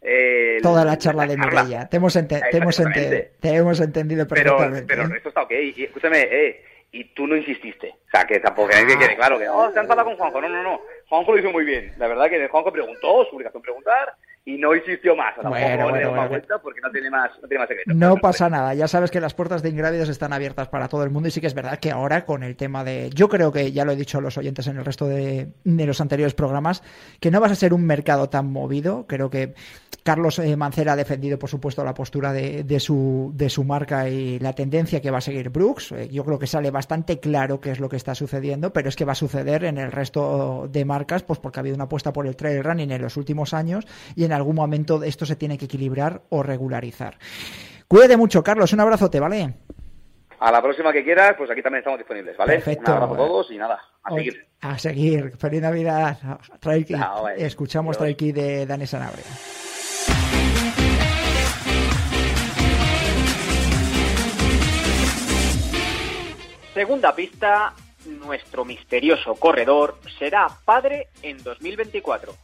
eh, 0.00 0.58
Toda 0.62 0.84
la 0.84 0.96
charla 0.96 1.26
de 1.26 1.36
Mireia. 1.36 1.88
Te 1.88 1.96
hemos, 1.96 2.14
te, 2.14 2.42
hemos 2.52 2.76
te 2.76 3.32
hemos 3.42 3.80
entendido 3.80 4.26
perfectamente. 4.26 4.86
Pero, 4.86 5.02
pero 5.04 5.16
esto 5.16 5.28
está 5.30 5.42
ok. 5.42 5.52
Y 5.74 5.84
escúchame, 5.84 6.20
eh, 6.30 6.64
y 6.94 7.04
tú 7.12 7.26
no 7.26 7.36
insististe. 7.36 7.88
O 8.06 8.10
sea, 8.10 8.24
que 8.24 8.38
tampoco 8.38 8.70
hay 8.72 8.86
que 8.86 8.96
quede 8.96 9.16
claro 9.16 9.36
que, 9.36 9.48
oh, 9.48 9.70
se 9.72 9.80
han 9.80 9.88
con 9.88 10.16
Juanjo. 10.16 10.40
No, 10.40 10.48
no, 10.48 10.62
no. 10.62 10.80
Juanjo 11.08 11.32
lo 11.32 11.38
hizo 11.38 11.50
muy 11.50 11.64
bien. 11.64 11.92
La 11.98 12.06
verdad 12.06 12.30
que 12.30 12.46
Juanjo 12.46 12.72
preguntó, 12.72 13.24
su 13.24 13.34
obligación 13.34 13.62
preguntar, 13.62 14.14
y 14.46 14.58
no 14.58 14.74
insistió 14.74 15.16
más. 15.16 15.34
Bueno, 15.36 15.88
bueno, 15.88 16.10
bueno, 16.10 16.28
vuelta 16.28 16.58
porque 16.58 16.80
no 16.82 16.90
tiene 16.90 17.08
más, 17.08 17.30
no 17.40 17.48
tiene 17.48 17.60
más 17.60 17.68
secreto. 17.68 17.94
No 17.94 18.16
pasa 18.16 18.50
nada. 18.50 18.74
Ya 18.74 18.86
sabes 18.86 19.10
que 19.10 19.20
las 19.20 19.32
puertas 19.32 19.62
de 19.62 19.70
Ingrávidos 19.70 20.10
están 20.10 20.34
abiertas 20.34 20.68
para 20.68 20.88
todo 20.88 21.02
el 21.02 21.10
mundo 21.10 21.28
y 21.28 21.30
sí 21.30 21.40
que 21.40 21.46
es 21.46 21.54
verdad 21.54 21.78
que 21.78 21.90
ahora 21.90 22.26
con 22.26 22.42
el 22.42 22.54
tema 22.54 22.84
de... 22.84 23.08
Yo 23.14 23.30
creo 23.30 23.52
que 23.52 23.72
ya 23.72 23.86
lo 23.86 23.92
he 23.92 23.96
dicho 23.96 24.18
a 24.18 24.20
los 24.20 24.36
oyentes 24.36 24.66
en 24.66 24.76
el 24.76 24.84
resto 24.84 25.06
de, 25.06 25.48
de 25.64 25.86
los 25.86 26.00
anteriores 26.02 26.34
programas, 26.34 26.82
que 27.20 27.30
no 27.30 27.40
vas 27.40 27.52
a 27.52 27.54
ser 27.54 27.72
un 27.72 27.86
mercado 27.86 28.28
tan 28.28 28.52
movido. 28.52 29.06
Creo 29.06 29.30
que 29.30 29.54
Carlos 30.02 30.38
eh, 30.38 30.56
Mancera 30.56 30.92
ha 30.92 30.96
defendido, 30.96 31.38
por 31.38 31.48
supuesto, 31.48 31.82
la 31.82 31.94
postura 31.94 32.34
de, 32.34 32.64
de, 32.64 32.80
su, 32.80 33.32
de 33.34 33.48
su 33.48 33.64
marca 33.64 34.10
y 34.10 34.38
la 34.40 34.52
tendencia 34.52 35.00
que 35.00 35.10
va 35.10 35.18
a 35.18 35.22
seguir 35.22 35.48
Brooks. 35.48 35.92
Eh, 35.92 36.08
yo 36.10 36.22
creo 36.22 36.38
que 36.38 36.46
sale 36.46 36.70
bastante 36.70 37.18
claro 37.18 37.60
qué 37.60 37.70
es 37.70 37.80
lo 37.80 37.88
que 37.88 37.96
está 37.96 38.14
sucediendo, 38.14 38.74
pero 38.74 38.90
es 38.90 38.96
que 38.96 39.06
va 39.06 39.12
a 39.12 39.14
suceder 39.14 39.64
en 39.64 39.78
el 39.78 39.90
resto 39.90 40.68
de 40.70 40.84
marcas, 40.84 41.22
pues 41.22 41.38
porque 41.38 41.60
ha 41.60 41.62
habido 41.62 41.76
una 41.76 41.84
apuesta 41.84 42.12
por 42.12 42.26
el 42.26 42.36
trail 42.36 42.62
running 42.62 42.90
en 42.90 43.00
los 43.00 43.16
últimos 43.16 43.54
años 43.54 43.86
y 44.14 44.24
en 44.24 44.33
algún 44.34 44.56
momento 44.56 45.02
esto 45.02 45.24
se 45.24 45.36
tiene 45.36 45.56
que 45.56 45.64
equilibrar 45.64 46.22
o 46.30 46.42
regularizar. 46.42 47.18
Cuídate 47.88 48.16
mucho, 48.16 48.42
Carlos. 48.42 48.72
Un 48.72 48.80
abrazote, 48.80 49.20
¿vale? 49.20 49.54
A 50.40 50.50
la 50.50 50.60
próxima 50.60 50.92
que 50.92 51.04
quieras, 51.04 51.34
pues 51.38 51.50
aquí 51.50 51.62
también 51.62 51.78
estamos 51.78 51.98
disponibles, 51.98 52.36
¿vale? 52.36 52.54
Perfecto. 52.54 52.90
Un 52.90 52.96
abrazo 52.96 53.14
a 53.14 53.16
todos 53.16 53.50
y 53.50 53.56
nada, 53.56 53.80
a 54.02 54.14
seguir. 54.14 54.46
A 54.60 54.78
seguir. 54.78 55.36
Feliz 55.38 55.62
Navidad. 55.62 56.18
Escuchamos 57.36 57.96
Trail 57.96 58.16
de 58.16 58.66
Dani 58.66 58.86
Sanabria. 58.86 59.24
Segunda 66.74 67.14
pista, 67.14 67.72
nuestro 68.04 68.64
misterioso 68.64 69.36
corredor 69.36 69.96
será 70.18 70.48
padre 70.64 71.06
en 71.22 71.40
2024. 71.42 72.34